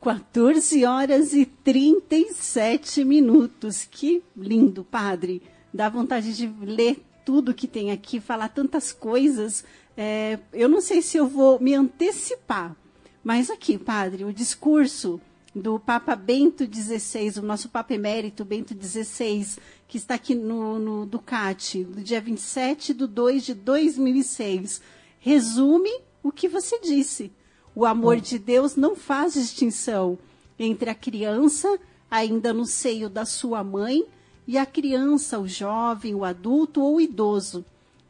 14 0.00 0.84
horas 0.84 1.32
e 1.32 1.46
37 1.46 3.04
minutos. 3.04 3.84
Que 3.90 4.22
lindo, 4.36 4.84
padre. 4.84 5.42
Dá 5.72 5.88
vontade 5.88 6.36
de 6.36 6.46
ler 6.62 7.02
tudo 7.24 7.54
que 7.54 7.66
tem 7.66 7.90
aqui, 7.90 8.20
falar 8.20 8.48
tantas 8.48 8.92
coisas. 8.92 9.64
É, 9.96 10.38
eu 10.52 10.68
não 10.68 10.80
sei 10.80 11.00
se 11.00 11.16
eu 11.16 11.26
vou 11.26 11.58
me 11.58 11.74
antecipar, 11.74 12.76
mas 13.22 13.48
aqui, 13.48 13.78
padre, 13.78 14.24
o 14.24 14.32
discurso 14.32 15.20
do 15.54 15.78
Papa 15.78 16.16
Bento 16.16 16.64
XVI, 16.64 17.38
o 17.38 17.42
nosso 17.42 17.68
Papa 17.68 17.94
Emérito 17.94 18.44
Bento 18.44 18.74
XVI, 18.74 19.46
que 19.86 19.96
está 19.96 20.14
aqui 20.14 20.34
no, 20.34 20.78
no 20.80 21.06
Ducati, 21.06 21.84
do 21.84 22.02
dia 22.02 22.20
27 22.20 22.92
de 22.92 23.06
2 23.06 23.44
de 23.44 23.54
2006. 23.54 24.82
Resume 25.20 25.90
o 26.22 26.32
que 26.32 26.48
você 26.48 26.80
disse. 26.80 27.30
O 27.72 27.84
amor 27.84 28.20
de 28.20 28.38
Deus 28.38 28.74
não 28.74 28.96
faz 28.96 29.34
distinção 29.34 30.18
entre 30.58 30.90
a 30.90 30.94
criança, 30.94 31.78
ainda 32.10 32.52
no 32.52 32.66
seio 32.66 33.08
da 33.08 33.24
sua 33.24 33.62
mãe, 33.62 34.04
e 34.46 34.58
a 34.58 34.66
criança, 34.66 35.38
o 35.38 35.46
jovem, 35.46 36.14
o 36.14 36.24
adulto 36.24 36.82
ou 36.82 36.96
o 36.96 37.00
idoso. 37.00 37.64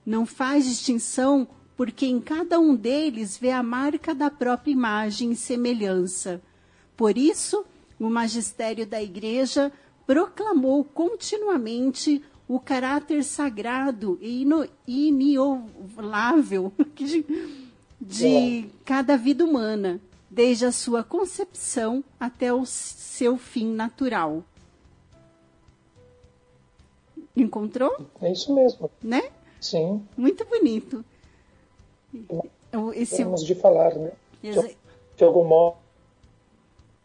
Não 0.05 0.25
faz 0.25 0.65
distinção 0.65 1.47
porque 1.77 2.07
em 2.07 2.21
cada 2.21 2.59
um 2.59 2.75
deles 2.75 3.37
vê 3.37 3.51
a 3.51 3.63
marca 3.63 4.15
da 4.15 4.31
própria 4.31 4.73
imagem 4.73 5.33
e 5.33 5.37
semelhança. 5.37 6.41
Por 6.97 7.19
isso, 7.19 7.65
o 7.99 8.09
magistério 8.09 8.87
da 8.87 9.03
Igreja 9.03 9.73
proclamou 10.07 10.85
continuamente 10.85 12.23
o 12.47 12.61
caráter 12.61 13.25
sagrado 13.25 14.19
e 14.21 14.47
iniolável 14.87 16.73
de, 16.95 17.25
de 18.01 18.69
cada 18.85 19.17
vida 19.17 19.45
humana, 19.45 20.01
desde 20.31 20.67
a 20.67 20.73
sua 20.73 21.03
concepção 21.03 22.05
até 22.21 22.53
o 22.53 22.67
seu 22.67 23.39
fim 23.39 23.73
natural. 23.73 24.45
Encontrou? 27.37 27.97
É 28.21 28.31
isso 28.31 28.55
mesmo. 28.55 28.91
Né? 29.03 29.31
Sim. 29.61 30.07
Muito 30.17 30.45
bonito. 30.45 31.05
Esse... 32.95 33.17
Temos 33.17 33.45
de 33.45 33.55
falar, 33.55 33.95
né? 33.95 34.13
De, 34.43 34.77
de 35.17 35.25
algum 35.25 35.45
modo 35.45 35.84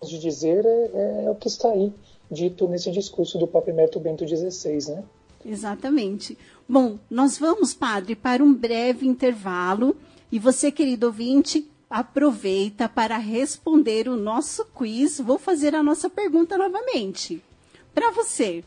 de 0.01 0.19
dizer 0.19 0.65
é, 0.65 1.25
é, 1.25 1.29
o 1.29 1.35
que 1.35 1.47
está 1.47 1.69
aí 1.69 1.91
dito 2.31 2.67
nesse 2.67 2.91
discurso 2.91 3.37
do 3.37 3.47
Papa 3.47 3.69
Emerito 3.69 3.99
Bento 3.99 4.27
XVI, 4.27 4.93
né? 4.93 5.03
Exatamente. 5.45 6.37
Bom, 6.67 6.99
nós 7.09 7.37
vamos, 7.37 7.73
padre, 7.73 8.15
para 8.15 8.43
um 8.43 8.53
breve 8.53 9.07
intervalo 9.07 9.95
e 10.31 10.37
você, 10.37 10.71
querido 10.71 11.07
ouvinte, 11.07 11.67
aproveita 11.89 12.87
para 12.87 13.17
responder 13.17 14.07
o 14.07 14.15
nosso 14.15 14.65
quiz. 14.65 15.19
Vou 15.19 15.39
fazer 15.39 15.73
a 15.73 15.81
nossa 15.81 16.09
pergunta 16.09 16.57
novamente. 16.57 17.41
Para 17.93 18.11
você, 18.11 18.63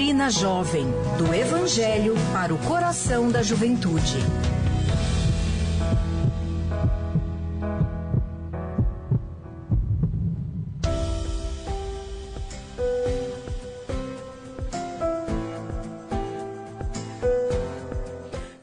Doutrina 0.00 0.30
Jovem, 0.30 0.86
do 1.18 1.34
Evangelho 1.34 2.14
para 2.32 2.54
o 2.54 2.58
coração 2.60 3.30
da 3.30 3.42
juventude. 3.42 4.16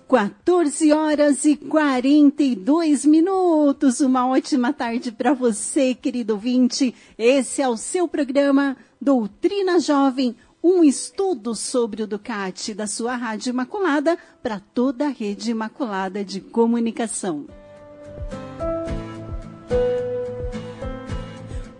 Quatorze 0.07 0.91
horas 0.91 1.45
e 1.45 1.55
quarenta 1.55 2.41
e 2.41 2.55
dois 2.55 3.05
minutos. 3.05 3.99
Uma 3.99 4.27
ótima 4.27 4.73
tarde 4.73 5.11
para 5.11 5.33
você, 5.33 5.93
querido 5.93 6.33
ouvinte. 6.33 6.95
Esse 7.15 7.61
é 7.61 7.69
o 7.69 7.77
seu 7.77 8.07
programa 8.07 8.75
Doutrina 8.99 9.79
Jovem 9.79 10.35
um 10.67 10.83
estudo 10.83 11.55
sobre 11.55 12.03
o 12.03 12.07
Ducati 12.07 12.73
da 12.73 12.85
sua 12.85 13.15
Rádio 13.15 13.51
Imaculada 13.51 14.17
para 14.43 14.59
toda 14.59 15.05
a 15.05 15.09
rede 15.09 15.49
Imaculada 15.49 16.25
de 16.25 16.41
comunicação. 16.41 17.45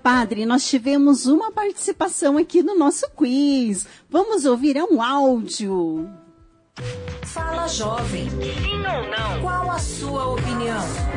Padre, 0.02 0.46
nós 0.46 0.66
tivemos 0.66 1.26
uma 1.26 1.52
participação 1.52 2.38
aqui 2.38 2.64
no 2.64 2.78
nosso 2.78 3.10
quiz. 3.12 3.86
Vamos 4.10 4.46
ouvir 4.46 4.78
é 4.78 4.84
um 4.86 5.02
áudio. 5.02 6.10
Fala 7.24 7.68
jovem. 7.68 8.30
Sim 8.30 8.78
ou 8.78 9.10
não? 9.10 9.42
Qual 9.42 9.70
a 9.70 9.80
sua 9.80 10.28
opinião? 10.32 11.17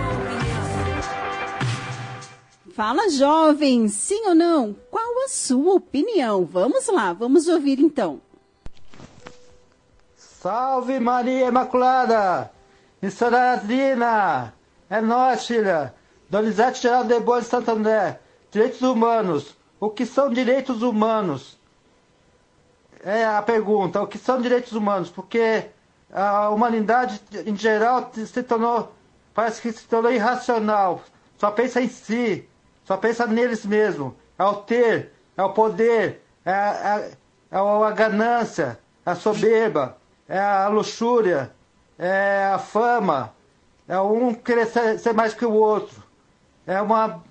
Fala, 2.81 3.11
jovem, 3.11 3.89
sim 3.89 4.27
ou 4.29 4.35
não? 4.35 4.75
Qual 4.91 5.25
a 5.27 5.29
sua 5.29 5.75
opinião? 5.75 6.47
Vamos 6.47 6.87
lá, 6.87 7.13
vamos 7.13 7.47
ouvir 7.47 7.79
então. 7.79 8.23
Salve 10.17 10.99
Maria 10.99 11.49
Imaculada! 11.49 12.51
Missionária 13.03 14.55
É 14.89 15.03
nós, 15.03 15.47
filha! 15.47 15.95
Donizete 16.31 16.81
Geraldo 16.81 17.13
de 17.13 17.21
Boa 17.21 17.43
de 17.43 17.49
Santo 17.49 17.71
André. 17.71 18.19
Direitos 18.51 18.81
humanos. 18.81 19.55
O 19.79 19.91
que 19.91 20.07
são 20.07 20.31
direitos 20.31 20.81
humanos? 20.81 21.59
É 23.05 23.27
a 23.27 23.43
pergunta. 23.43 24.01
O 24.01 24.07
que 24.07 24.17
são 24.17 24.41
direitos 24.41 24.73
humanos? 24.73 25.11
Porque 25.11 25.67
a 26.11 26.49
humanidade, 26.49 27.21
em 27.45 27.55
geral, 27.55 28.11
se 28.15 28.43
tornou, 28.43 28.91
parece 29.35 29.61
que 29.61 29.71
se 29.71 29.85
tornou 29.85 30.11
irracional. 30.11 31.03
Só 31.37 31.51
pensa 31.51 31.83
em 31.83 31.89
si. 31.91 32.49
Só 32.91 32.97
pensa 32.97 33.25
neles 33.25 33.65
mesmo. 33.65 34.17
É 34.37 34.43
o 34.43 34.53
ter, 34.57 35.13
é 35.37 35.43
o 35.45 35.51
poder, 35.51 36.25
é 36.45 36.51
a, 36.51 36.99
é, 36.99 37.13
é 37.53 37.57
a 37.57 37.91
ganância, 37.93 38.81
a 39.07 39.15
soberba, 39.15 39.97
é 40.29 40.41
a 40.41 40.67
luxúria, 40.67 41.53
é 41.97 42.51
a 42.53 42.59
fama, 42.59 43.33
é 43.87 43.97
um 44.01 44.35
querer 44.35 44.67
ser 44.67 45.13
mais 45.13 45.35
que 45.35 45.47
o 45.47 45.53
outro. 45.53 46.03
É 46.67 46.83
uma 46.83 47.23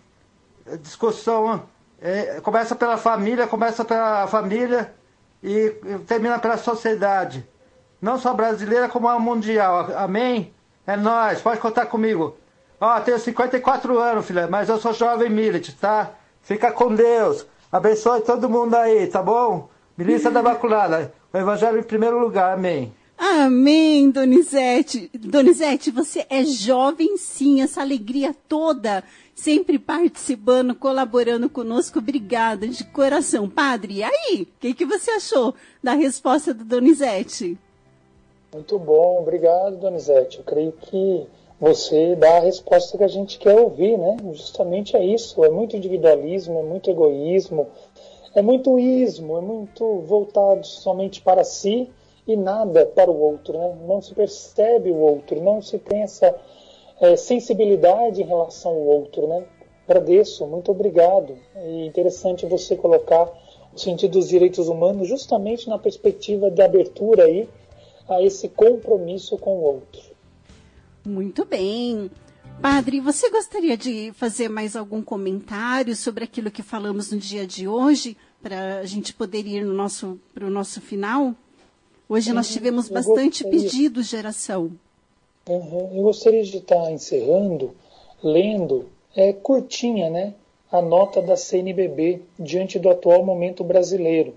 discussão. 0.82 1.64
É, 2.01 2.39
começa 2.39 2.74
pela 2.74 2.95
família, 2.95 3.45
começa 3.45 3.84
pela 3.84 4.28
família 4.28 4.93
e 5.43 5.72
termina 6.07 6.39
pela 6.39 6.55
sociedade. 6.55 7.45
Não 8.01 8.18
só 8.18 8.34
brasileira, 8.34 8.88
como 8.88 9.10
a 9.10 9.20
mundial. 9.20 9.89
Amém? 9.97 10.53
É 10.88 10.95
nós, 10.95 11.41
pode 11.41 11.60
contar 11.60 11.88
comigo. 11.88 12.38
Ó, 12.82 12.97
oh, 12.97 13.01
tenho 13.01 13.19
54 13.19 13.99
anos, 13.99 14.25
filha, 14.25 14.47
mas 14.47 14.69
eu 14.69 14.80
sou 14.80 14.93
jovem 14.93 15.30
milite, 15.30 15.75
tá? 15.75 16.11
Fica 16.41 16.71
com 16.71 16.95
Deus. 16.95 17.45
Abençoe 17.71 18.21
todo 18.21 18.49
mundo 18.49 18.73
aí, 18.75 19.05
tá 19.07 19.21
bom? 19.21 19.69
Milícia 19.97 20.32
da 20.32 20.39
Imaculada. 20.39 21.13
O 21.34 21.38
Evangelho 21.38 21.77
em 21.77 21.84
primeiro 21.84 22.17
lugar, 22.17 22.53
amém. 22.53 22.93
Amém, 23.17 24.09
Donizete. 24.09 25.11
Donizete, 25.13 25.91
você 25.91 26.25
é 26.30 26.45
jovem 26.45 27.17
sim, 27.17 27.61
essa 27.61 27.82
alegria 27.82 28.34
toda, 28.47 29.03
sempre 29.36 29.77
participando, 29.77 30.73
colaborando 30.73 31.49
conosco. 31.49 31.99
Obrigada 31.99 32.65
de 32.65 32.86
coração. 32.86 33.49
Padre, 33.49 33.95
e 33.95 34.03
aí? 34.03 34.43
O 34.43 34.47
que, 34.57 34.73
que 34.73 34.86
você 34.86 35.11
achou 35.11 35.53
da 35.84 35.95
resposta 35.95 36.53
do 36.53 36.63
Donizete? 36.63 37.57
Muito 38.53 38.80
bom, 38.80 39.19
obrigado, 39.21 39.75
Donizete. 39.75 40.38
Eu 40.38 40.45
creio 40.45 40.71
que 40.71 41.27
você 41.60 42.16
dá 42.16 42.38
a 42.38 42.41
resposta 42.41 42.97
que 42.97 43.03
a 43.03 43.07
gente 43.07 43.38
quer 43.38 43.60
ouvir, 43.60 43.97
né? 43.97 44.16
Justamente 44.32 44.95
é 44.95 45.03
isso. 45.03 45.43
É 45.43 45.49
muito 45.49 45.76
individualismo, 45.76 46.60
é 46.60 46.64
muito 46.64 46.89
egoísmo, 46.89 47.68
é 48.34 48.41
muito 48.41 48.80
ismo, 48.80 49.38
é 49.38 49.41
muito 49.41 49.99
voltado 50.01 50.66
somente 50.66 51.22
para 51.22 51.43
si 51.43 51.89
e 52.26 52.38
nada 52.38 52.86
para 52.86 53.12
o 53.12 53.20
outro, 53.20 53.57
né? 53.57 53.78
Não 53.86 54.01
se 54.01 54.14
percebe 54.14 54.89
o 54.89 54.97
outro, 54.97 55.41
não 55.41 55.62
se 55.62 55.78
tem 55.80 56.03
essa 56.03 56.34
é, 57.01 57.16
sensibilidade 57.18 58.22
em 58.22 58.26
relação 58.26 58.72
ao 58.72 58.86
outro, 58.86 59.28
né? 59.28 59.43
Agradeço, 59.86 60.45
muito 60.45 60.72
obrigado. 60.72 61.36
É 61.55 61.86
interessante 61.86 62.45
você 62.45 62.76
colocar 62.76 63.30
o 63.74 63.78
sentido 63.78 64.12
dos 64.12 64.30
direitos 64.30 64.70
humanos 64.70 65.07
justamente 65.07 65.68
na 65.68 65.78
perspectiva 65.78 66.49
de 66.49 66.62
abertura 66.62 67.26
aí 67.26 67.49
a 68.07 68.22
esse 68.22 68.47
compromisso 68.47 69.38
com 69.38 69.57
o 69.57 69.64
outro. 69.64 70.09
Muito 71.06 71.45
bem. 71.45 72.10
Padre, 72.62 73.00
você 73.00 73.30
gostaria 73.30 73.78
de 73.78 74.12
fazer 74.14 74.50
mais 74.50 74.76
algum 74.76 75.02
comentário 75.02 75.95
sobre 75.95 76.26
aquilo 76.26 76.52
que 76.52 76.62
falamos 76.62 77.12
no 77.12 77.18
dia 77.18 77.47
de 77.47 77.68
hoje, 77.68 78.18
para 78.41 78.80
a 78.80 78.86
gente 78.86 79.14
poder 79.14 79.45
ir 79.47 79.64
no 79.64 79.74
nosso, 79.74 80.20
para 80.34 80.45
o 80.45 80.50
nosso 80.50 80.82
final? 80.82 81.34
Hoje 82.08 82.34
nós 82.34 82.52
tivemos 82.52 82.89
bastante 82.89 83.47
de 84.02 84.16
oração. 84.18 84.72
Uhum. 85.47 85.91
Eu 85.95 86.04
gostaria 86.04 86.43
de 86.43 86.58
estar 86.58 86.91
encerrando 86.91 87.74
lendo, 88.22 88.88
é 89.16 89.32
curtinha, 89.32 90.10
né? 90.10 90.34
A 90.72 90.82
nota 90.82 91.22
da 91.22 91.36
CNBB 91.36 92.22
diante 92.38 92.78
do 92.78 92.89
atual 92.89 93.24
momento 93.24 93.64
brasileiro. 93.64 94.36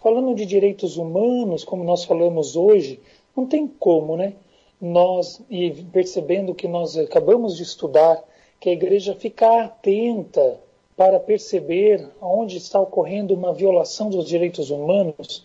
Falando 0.00 0.34
de 0.34 0.46
direitos 0.46 0.96
humanos, 0.96 1.64
como 1.64 1.82
nós 1.82 2.04
falamos 2.04 2.56
hoje, 2.56 3.00
não 3.36 3.46
tem 3.46 3.66
como, 3.66 4.16
né? 4.16 4.34
Nós 4.80 5.40
e 5.48 5.70
percebendo 5.92 6.54
que 6.54 6.68
nós 6.68 6.96
acabamos 6.96 7.56
de 7.56 7.62
estudar 7.62 8.22
que 8.60 8.68
a 8.68 8.72
igreja 8.72 9.14
fica 9.14 9.64
atenta 9.64 10.60
para 10.96 11.18
perceber 11.18 12.08
onde 12.20 12.56
está 12.56 12.80
ocorrendo 12.80 13.34
uma 13.34 13.52
violação 13.52 14.08
dos 14.08 14.26
direitos 14.26 14.70
humanos, 14.70 15.44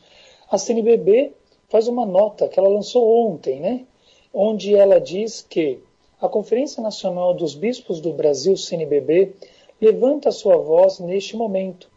a 0.49 0.57
CNBB 0.57 1.34
faz 1.67 1.88
uma 1.88 2.05
nota 2.05 2.47
que 2.47 2.59
ela 2.59 2.69
lançou 2.69 3.27
ontem, 3.27 3.59
né? 3.59 3.86
onde 4.34 4.75
ela 4.75 4.99
diz 4.99 5.41
que 5.41 5.80
a 6.21 6.27
Conferência 6.27 6.84
Nacional 6.84 7.34
dos 7.34 7.55
Bispos 7.55 7.99
do 7.99 8.13
Brasil, 8.13 8.55
CNBB, 8.57 9.34
levanta 9.82 10.32
sua 10.32 10.57
voz 10.57 10.99
neste 10.99 11.36
momento, 11.36 11.89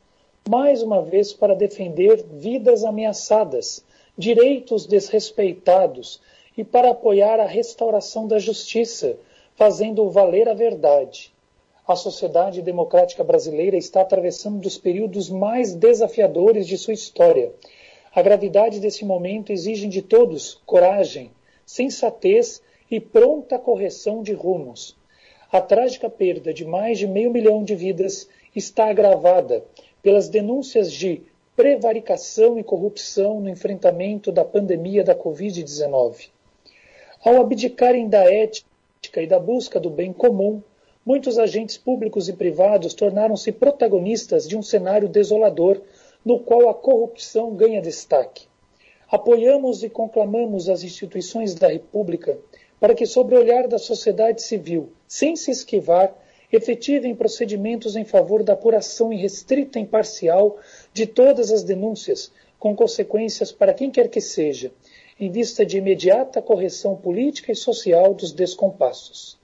mais 0.49 0.83
uma 0.83 1.03
vez 1.03 1.33
para 1.33 1.55
defender 1.55 2.25
vidas 2.33 2.85
ameaçadas, 2.85 3.85
direitos 4.17 4.87
desrespeitados 4.87 6.21
e 6.57 6.63
para 6.63 6.91
apoiar 6.91 7.41
a 7.41 7.47
restauração 7.47 8.27
da 8.27 8.39
justiça, 8.39 9.17
fazendo 9.55 10.09
valer 10.11 10.49
a 10.49 10.55
verdade. 10.55 11.33
A 11.87 11.97
sociedade 11.97 12.63
democrática 12.63 13.25
brasileira 13.25 13.77
está 13.77 14.03
atravessando 14.03 14.61
dos 14.61 14.79
períodos 14.79 15.29
mais 15.29 15.75
desafiadores 15.75 16.67
de 16.67 16.79
sua 16.79 16.95
história. 16.95 17.53
A 18.15 18.23
gravidade 18.23 18.79
desse 18.79 19.05
momento 19.05 19.53
exige 19.53 19.89
de 19.89 20.03
todos 20.03 20.61
coragem, 20.67 21.31
sensatez 21.65 22.63
e 22.91 23.01
pronta 23.01 23.59
correção 23.59 24.23
de 24.23 24.33
rumos. 24.33 24.97
A 25.51 25.61
trágica 25.61 26.09
perda 26.09 26.53
de 26.53 26.65
mais 26.65 26.99
de 26.99 27.07
meio 27.07 27.31
milhão 27.31 27.65
de 27.65 27.75
vidas 27.75 28.29
está 28.55 28.91
agravada 28.91 29.65
pelas 30.03 30.29
denúncias 30.29 30.93
de 30.93 31.23
prevaricação 31.57 32.59
e 32.59 32.65
corrupção 32.65 33.41
no 33.41 33.49
enfrentamento 33.49 34.31
da 34.31 34.45
pandemia 34.45 35.05
da 35.05 35.15
Covid-19. 35.15 36.31
Ao 37.25 37.41
abdicarem 37.41 38.09
da 38.09 38.25
ética 38.25 39.23
e 39.23 39.29
da 39.29 39.39
busca 39.39 39.79
do 39.79 39.89
bem 39.89 40.13
comum, 40.13 40.61
muitos 41.07 41.39
agentes 41.39 41.79
públicos 41.79 42.29
e 42.29 42.33
privados 42.33 42.95
tornaram-se 42.95 43.53
protagonistas 43.53 44.49
de 44.49 44.57
um 44.57 44.63
cenário 44.63 45.09
desolador 45.09 45.81
no 46.25 46.41
qual 46.41 46.69
a 46.69 46.75
corrupção 46.75 47.55
ganha 47.55 47.81
destaque. 47.81 48.49
Apoiamos 49.09 49.85
e 49.85 49.89
conclamamos 49.89 50.69
as 50.69 50.83
instituições 50.83 51.55
da 51.55 51.69
República 51.69 52.37
para 52.81 52.93
que, 52.93 53.07
sob 53.07 53.33
o 53.33 53.39
olhar 53.39 53.69
da 53.69 53.79
sociedade 53.79 54.43
civil, 54.43 54.91
sem 55.07 55.37
se 55.37 55.53
esquivar, 55.53 56.13
efetivem 56.51 57.15
procedimentos 57.15 57.95
em 57.95 58.05
favor 58.05 58.43
da 58.43 58.55
apuração 58.55 59.13
irrestrita 59.13 59.79
e 59.79 59.83
imparcial 59.83 60.59
de 60.93 61.07
todas 61.07 61.53
as 61.53 61.63
denúncias, 61.63 62.33
com 62.59 62.75
consequências 62.75 63.53
para 63.53 63.73
quem 63.73 63.93
quer 63.93 64.09
que 64.09 64.21
seja, 64.21 64.73
em 65.23 65.31
vista 65.31 65.65
de 65.65 65.79
imediata 65.79 66.43
correção 66.43 66.97
política 66.97 67.53
e 67.53 67.55
social 67.55 68.13
dos 68.13 68.33
descompassos. 68.33 69.39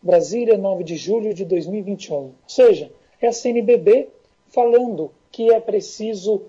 Brasília, 0.00 0.56
9 0.56 0.82
de 0.82 0.96
julho 0.96 1.34
de 1.34 1.44
2021. 1.44 2.14
Ou 2.16 2.34
seja, 2.46 2.90
é 3.20 3.28
a 3.28 3.32
CNBB 3.32 4.08
falando 4.46 5.12
que 5.30 5.52
é 5.52 5.60
preciso 5.60 6.44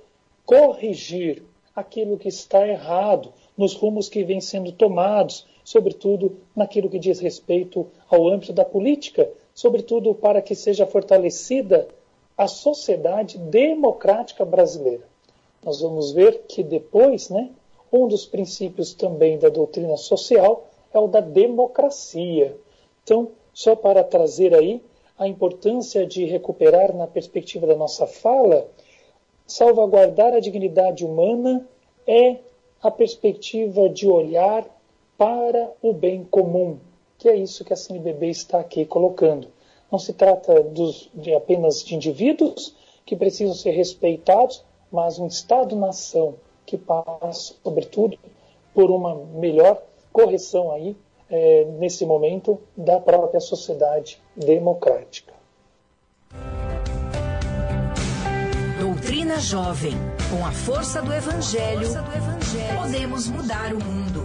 corrigir 0.45 1.43
aquilo 1.75 2.17
que 2.17 2.29
está 2.29 2.65
errado 2.65 3.33
nos 3.57 3.73
rumos 3.73 4.07
que 4.07 4.23
vêm 4.23 4.39
sendo 4.39 4.71
tomados, 4.71 5.45
sobretudo 5.65 6.37
naquilo 6.55 6.89
que 6.89 6.97
diz 6.97 7.19
respeito 7.19 7.85
ao 8.09 8.25
âmbito 8.25 8.53
da 8.53 8.63
política, 8.63 9.29
sobretudo 9.53 10.15
para 10.15 10.41
que 10.41 10.55
seja 10.55 10.87
fortalecida 10.87 11.89
a 12.37 12.47
sociedade 12.47 13.37
democrática 13.37 14.45
brasileira. 14.45 15.03
Nós 15.61 15.81
vamos 15.81 16.13
ver 16.13 16.43
que 16.47 16.63
depois, 16.63 17.29
né, 17.29 17.49
um 17.91 18.07
dos 18.07 18.25
princípios 18.25 18.93
também 18.93 19.37
da 19.37 19.49
doutrina 19.49 19.97
social 19.97 20.67
é 20.93 20.99
o 20.99 21.07
da 21.07 21.19
democracia. 21.19 22.57
Então, 23.03 23.31
só 23.53 23.75
para 23.75 24.03
trazer 24.03 24.53
aí 24.55 24.81
a 25.17 25.27
importância 25.27 26.05
de 26.05 26.25
recuperar 26.25 26.95
na 26.95 27.05
perspectiva 27.05 27.67
da 27.67 27.75
nossa 27.75 28.07
fala, 28.07 28.67
salvaguardar 29.45 30.33
a 30.33 30.39
dignidade 30.39 31.05
humana 31.05 31.67
é 32.07 32.37
a 32.81 32.89
perspectiva 32.89 33.89
de 33.89 34.07
olhar 34.07 34.65
para 35.17 35.71
o 35.81 35.93
bem 35.93 36.23
comum, 36.23 36.79
que 37.17 37.29
é 37.29 37.35
isso 37.35 37.63
que 37.63 37.73
a 37.73 37.75
CNBB 37.75 38.29
está 38.29 38.59
aqui 38.59 38.85
colocando. 38.85 39.49
Não 39.91 39.99
se 39.99 40.13
trata 40.13 40.63
dos, 40.63 41.09
de 41.13 41.33
apenas 41.35 41.83
de 41.83 41.95
indivíduos 41.95 42.75
que 43.05 43.15
precisam 43.15 43.53
ser 43.53 43.71
respeitados, 43.71 44.63
mas 44.91 45.19
um 45.19 45.27
Estado-nação 45.27 46.35
que 46.71 46.77
passa, 46.77 47.53
sobretudo, 47.61 48.17
por 48.73 48.89
uma 48.89 49.13
melhor 49.13 49.83
correção 50.13 50.71
aí, 50.71 50.95
é, 51.29 51.65
nesse 51.77 52.05
momento, 52.05 52.59
da 52.77 52.97
própria 52.99 53.41
sociedade 53.41 54.21
democrática. 54.35 55.33
Doutrina 58.79 59.37
Jovem. 59.39 59.93
Com 60.29 60.45
a 60.45 60.51
força 60.53 61.01
do 61.01 61.13
Evangelho, 61.13 61.81
força 61.81 62.01
do 62.01 62.15
evangelho 62.15 62.81
podemos 62.81 63.27
mudar 63.27 63.73
o 63.73 63.83
mundo. 63.83 64.21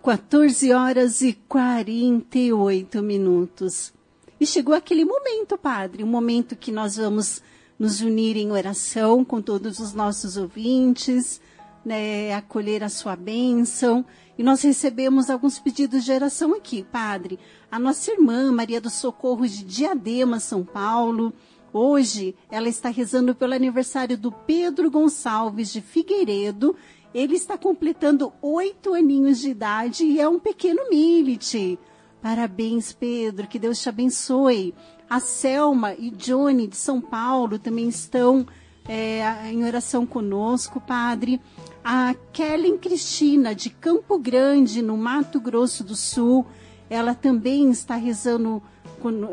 Quatorze 0.00 0.72
horas 0.72 1.20
e 1.20 1.34
quarenta 1.46 2.38
e 2.38 2.52
oito 2.52 3.02
minutos. 3.02 3.92
E 4.42 4.46
chegou 4.46 4.74
aquele 4.74 5.04
momento, 5.04 5.56
Padre, 5.56 6.02
um 6.02 6.08
momento 6.08 6.56
que 6.56 6.72
nós 6.72 6.96
vamos 6.96 7.40
nos 7.78 8.00
unir 8.00 8.36
em 8.36 8.50
oração 8.50 9.24
com 9.24 9.40
todos 9.40 9.78
os 9.78 9.94
nossos 9.94 10.36
ouvintes, 10.36 11.40
né, 11.84 12.34
acolher 12.34 12.82
a 12.82 12.88
sua 12.88 13.14
bênção. 13.14 14.04
E 14.36 14.42
nós 14.42 14.60
recebemos 14.62 15.30
alguns 15.30 15.60
pedidos 15.60 16.02
de 16.02 16.10
oração 16.10 16.56
aqui, 16.56 16.82
Padre. 16.82 17.38
A 17.70 17.78
nossa 17.78 18.10
irmã 18.10 18.50
Maria 18.50 18.80
do 18.80 18.90
Socorro 18.90 19.46
de 19.46 19.62
Diadema, 19.62 20.40
São 20.40 20.64
Paulo. 20.64 21.32
Hoje 21.72 22.34
ela 22.50 22.68
está 22.68 22.88
rezando 22.88 23.36
pelo 23.36 23.54
aniversário 23.54 24.18
do 24.18 24.32
Pedro 24.32 24.90
Gonçalves 24.90 25.72
de 25.72 25.80
Figueiredo. 25.80 26.74
Ele 27.14 27.36
está 27.36 27.56
completando 27.56 28.32
oito 28.42 28.92
aninhos 28.92 29.38
de 29.38 29.50
idade 29.50 30.04
e 30.04 30.18
é 30.18 30.28
um 30.28 30.40
pequeno 30.40 30.90
milite. 30.90 31.78
Parabéns, 32.22 32.92
Pedro, 32.92 33.48
que 33.48 33.58
Deus 33.58 33.82
te 33.82 33.88
abençoe. 33.88 34.72
A 35.10 35.18
Selma 35.18 35.92
e 35.94 36.08
Johnny 36.08 36.68
de 36.68 36.76
São 36.76 37.00
Paulo 37.00 37.58
também 37.58 37.88
estão 37.88 38.46
é, 38.88 39.50
em 39.50 39.64
oração 39.64 40.06
conosco, 40.06 40.80
Padre. 40.80 41.40
A 41.84 42.14
Kellen 42.32 42.78
Cristina 42.78 43.56
de 43.56 43.70
Campo 43.70 44.20
Grande, 44.20 44.80
no 44.80 44.96
Mato 44.96 45.40
Grosso 45.40 45.82
do 45.82 45.96
Sul, 45.96 46.46
ela 46.88 47.12
também 47.12 47.70
está 47.72 47.96
rezando 47.96 48.62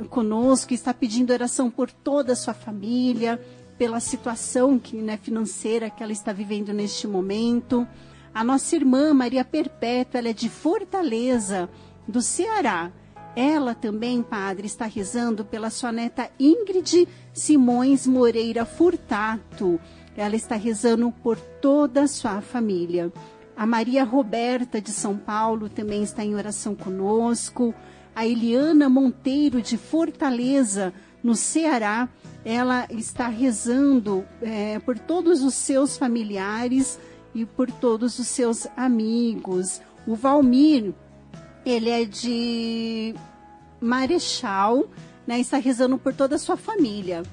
conosco, 0.09 0.73
está 0.73 0.91
pedindo 0.91 1.31
oração 1.31 1.69
por 1.69 1.91
toda 1.91 2.33
a 2.33 2.35
sua 2.35 2.55
família, 2.55 3.39
pela 3.77 3.99
situação 3.99 4.79
que, 4.79 4.97
né, 4.97 5.15
financeira 5.15 5.91
que 5.91 6.01
ela 6.01 6.11
está 6.11 6.33
vivendo 6.33 6.73
neste 6.73 7.07
momento. 7.07 7.87
A 8.33 8.43
nossa 8.43 8.75
irmã 8.75 9.13
Maria 9.13 9.45
Perpétua, 9.45 10.19
ela 10.19 10.29
é 10.29 10.33
de 10.33 10.49
Fortaleza 10.49 11.69
do 12.09 12.21
Ceará. 12.21 12.91
Ela 13.35 13.75
também, 13.75 14.23
padre, 14.23 14.65
está 14.65 14.85
rezando 14.85 15.45
pela 15.45 15.69
sua 15.69 15.91
neta 15.91 16.29
Ingrid 16.39 17.07
Simões 17.31 18.07
Moreira 18.07 18.65
Furtato. 18.65 19.79
Ela 20.17 20.35
está 20.35 20.55
rezando 20.55 21.11
por 21.23 21.37
toda 21.37 22.03
a 22.03 22.07
sua 22.07 22.41
família. 22.41 23.13
A 23.55 23.65
Maria 23.65 24.03
Roberta 24.03 24.81
de 24.81 24.91
São 24.91 25.15
Paulo 25.15 25.69
também 25.69 26.01
está 26.03 26.25
em 26.25 26.35
oração 26.35 26.75
conosco. 26.75 27.73
A 28.15 28.25
Eliana 28.25 28.89
Monteiro 28.89 29.61
de 29.61 29.77
Fortaleza, 29.77 30.93
no 31.23 31.35
Ceará, 31.35 32.09
ela 32.43 32.87
está 32.89 33.27
rezando 33.27 34.25
é, 34.41 34.79
por 34.79 34.97
todos 34.97 35.43
os 35.43 35.53
seus 35.53 35.97
familiares 35.97 36.99
e 37.35 37.45
por 37.45 37.69
todos 37.71 38.17
os 38.17 38.27
seus 38.27 38.65
amigos. 38.75 39.81
O 40.07 40.15
Valmir 40.15 40.93
ele 41.69 41.89
é 41.89 42.05
de 42.05 43.13
Marechal, 43.79 44.85
né? 45.25 45.39
Está 45.39 45.57
rezando 45.57 45.97
por 45.97 46.13
toda 46.13 46.35
a 46.35 46.39
sua 46.39 46.57
família. 46.57 47.23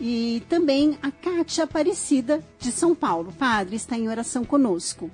E 0.00 0.42
também 0.48 0.96
a 1.02 1.10
Cátia 1.10 1.64
Aparecida 1.64 2.42
de 2.58 2.70
São 2.70 2.94
Paulo. 2.94 3.32
Padre, 3.32 3.76
está 3.76 3.96
em 3.96 4.08
oração 4.08 4.44
conosco. 4.44 5.10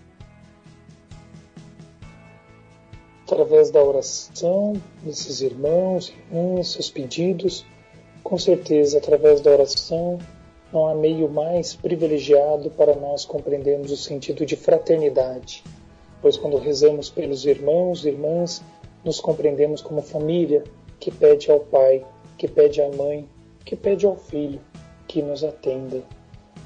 Através 3.23 3.71
da 3.71 3.83
oração 3.83 4.75
desses 5.03 5.41
irmãos, 5.41 6.13
irmãs, 6.31 6.73
seus 6.73 6.91
pedidos, 6.91 7.65
com 8.23 8.37
certeza, 8.37 8.99
através 8.99 9.41
da 9.41 9.51
oração, 9.51 10.19
não 10.71 10.87
há 10.87 10.95
meio 10.95 11.31
mais 11.31 11.75
privilegiado 11.75 12.71
para 12.71 12.95
nós 12.95 13.25
compreendermos 13.25 13.91
o 13.91 13.97
sentido 13.97 14.45
de 14.45 14.57
fraternidade 14.57 15.65
pois 16.25 16.39
quando 16.39 16.57
rezamos 16.57 17.11
pelos 17.11 17.45
irmãos 17.45 18.03
e 18.03 18.09
irmãs, 18.09 18.65
nos 19.05 19.21
compreendemos 19.21 19.83
como 19.83 20.01
família 20.01 20.65
que 20.99 21.11
pede 21.11 21.51
ao 21.51 21.61
Pai, 21.61 22.03
que 22.39 22.49
pede 22.49 22.81
à 22.81 22.89
Mãe, 22.97 23.29
que 23.63 23.77
pede 23.77 24.07
ao 24.07 24.17
Filho 24.17 24.59
que 25.07 25.21
nos 25.21 25.45
atenda. 25.45 26.03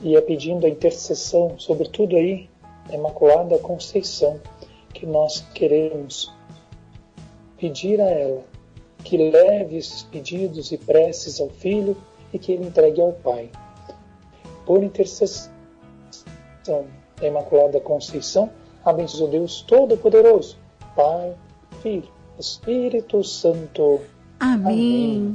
e 0.00 0.14
é 0.14 0.20
pedindo 0.20 0.64
a 0.64 0.68
intercessão, 0.68 1.59
sobretudo 1.59 2.14
aí, 2.14 2.48
da 2.86 2.94
Imaculada 2.94 3.59
Conceição, 3.59 4.40
que 4.94 5.04
nós 5.04 5.44
queremos 5.52 6.32
pedir 7.56 8.00
a 8.00 8.09
ela 8.09 8.44
que 9.02 9.16
leve 9.16 9.76
esses 9.76 10.04
pedidos 10.04 10.70
e 10.70 10.78
preces 10.78 11.40
ao 11.40 11.48
Filho 11.48 11.96
e 12.32 12.38
que 12.38 12.52
ele 12.52 12.68
entregue 12.68 13.00
ao 13.00 13.12
Pai. 13.12 13.50
Por 14.64 14.84
intercessão 14.84 15.50
da 17.20 17.26
Imaculada 17.26 17.80
Conceição, 17.80 18.48
abençoe 18.89 19.28
Deus 19.28 19.62
Todo-Poderoso, 19.62 20.57
Pai, 20.97 21.34
Filho, 21.82 22.09
Espírito 22.39 23.22
Santo. 23.22 24.01
Amém. 24.41 25.34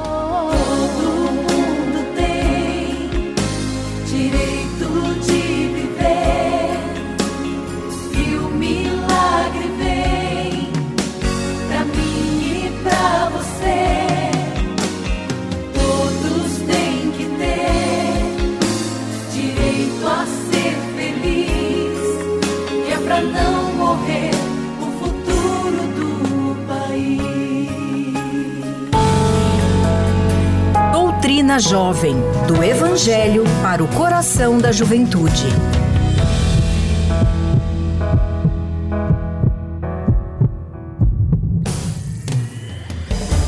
Doutrina 31.53 31.59
Jovem 31.59 32.15
do 32.47 32.63
Evangelho 32.63 33.43
para 33.61 33.83
o 33.83 33.87
coração 33.89 34.57
da 34.57 34.71
juventude. 34.71 35.47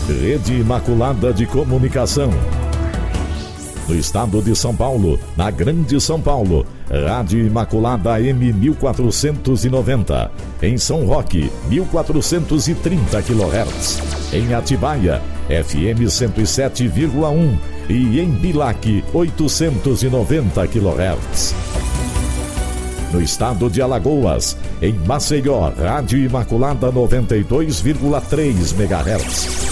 Rede 0.08 0.54
Imaculada 0.54 1.34
de 1.34 1.48
Comunicação. 1.48 2.30
No 3.88 3.96
estado 3.96 4.40
de 4.42 4.56
São 4.56 4.76
Paulo, 4.76 5.20
na 5.36 5.50
Grande 5.50 6.00
São 6.00 6.22
Paulo, 6.22 6.66
Rádio 6.90 7.40
Imaculada 7.40 8.22
M 8.22 8.54
1490. 8.54 10.32
Em 10.62 10.78
São 10.78 11.06
Roque, 11.06 11.52
1430 11.70 13.22
kHz. 13.22 14.34
Em 14.34 14.54
Atibaia, 14.54 15.22
FM 15.48 16.02
107,1 16.08 17.75
e 17.90 18.20
em 18.20 18.30
Bilac 18.30 19.04
890 19.14 20.68
kHz. 20.68 21.56
No 23.12 23.22
estado 23.22 23.70
de 23.70 23.82
Alagoas, 23.82 24.58
em 24.82 24.94
Maceió, 24.94 25.70
Rádio 25.70 26.20
Imaculada 26.20 26.90
92,3 26.92 28.74
MHz. 28.78 29.66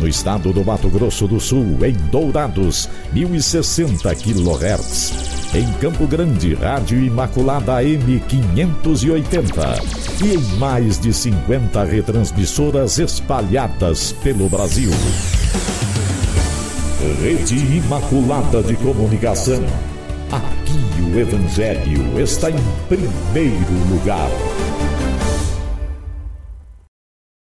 No 0.00 0.08
estado 0.08 0.52
do 0.52 0.64
Mato 0.64 0.88
Grosso 0.90 1.26
do 1.26 1.40
Sul, 1.40 1.78
em 1.82 1.94
Dourados, 2.10 2.88
1060 3.12 4.14
kHz. 4.14 5.34
Em 5.54 5.66
Campo 5.74 6.06
Grande, 6.06 6.54
Rádio 6.54 7.02
Imaculada 7.02 7.82
M580 7.82 10.22
e 10.22 10.34
em 10.34 10.42
mais 10.58 10.98
de 10.98 11.12
50 11.12 11.84
retransmissoras 11.84 12.98
espalhadas 12.98 14.12
pelo 14.22 14.48
Brasil. 14.48 14.90
Rede 17.20 17.56
Imaculada 17.76 18.62
de 18.62 18.74
Comunicação. 18.76 19.62
Aqui 20.32 21.02
o 21.02 21.20
Evangelho 21.20 22.18
está 22.20 22.50
em 22.50 22.56
primeiro 22.88 23.72
lugar. 23.90 24.28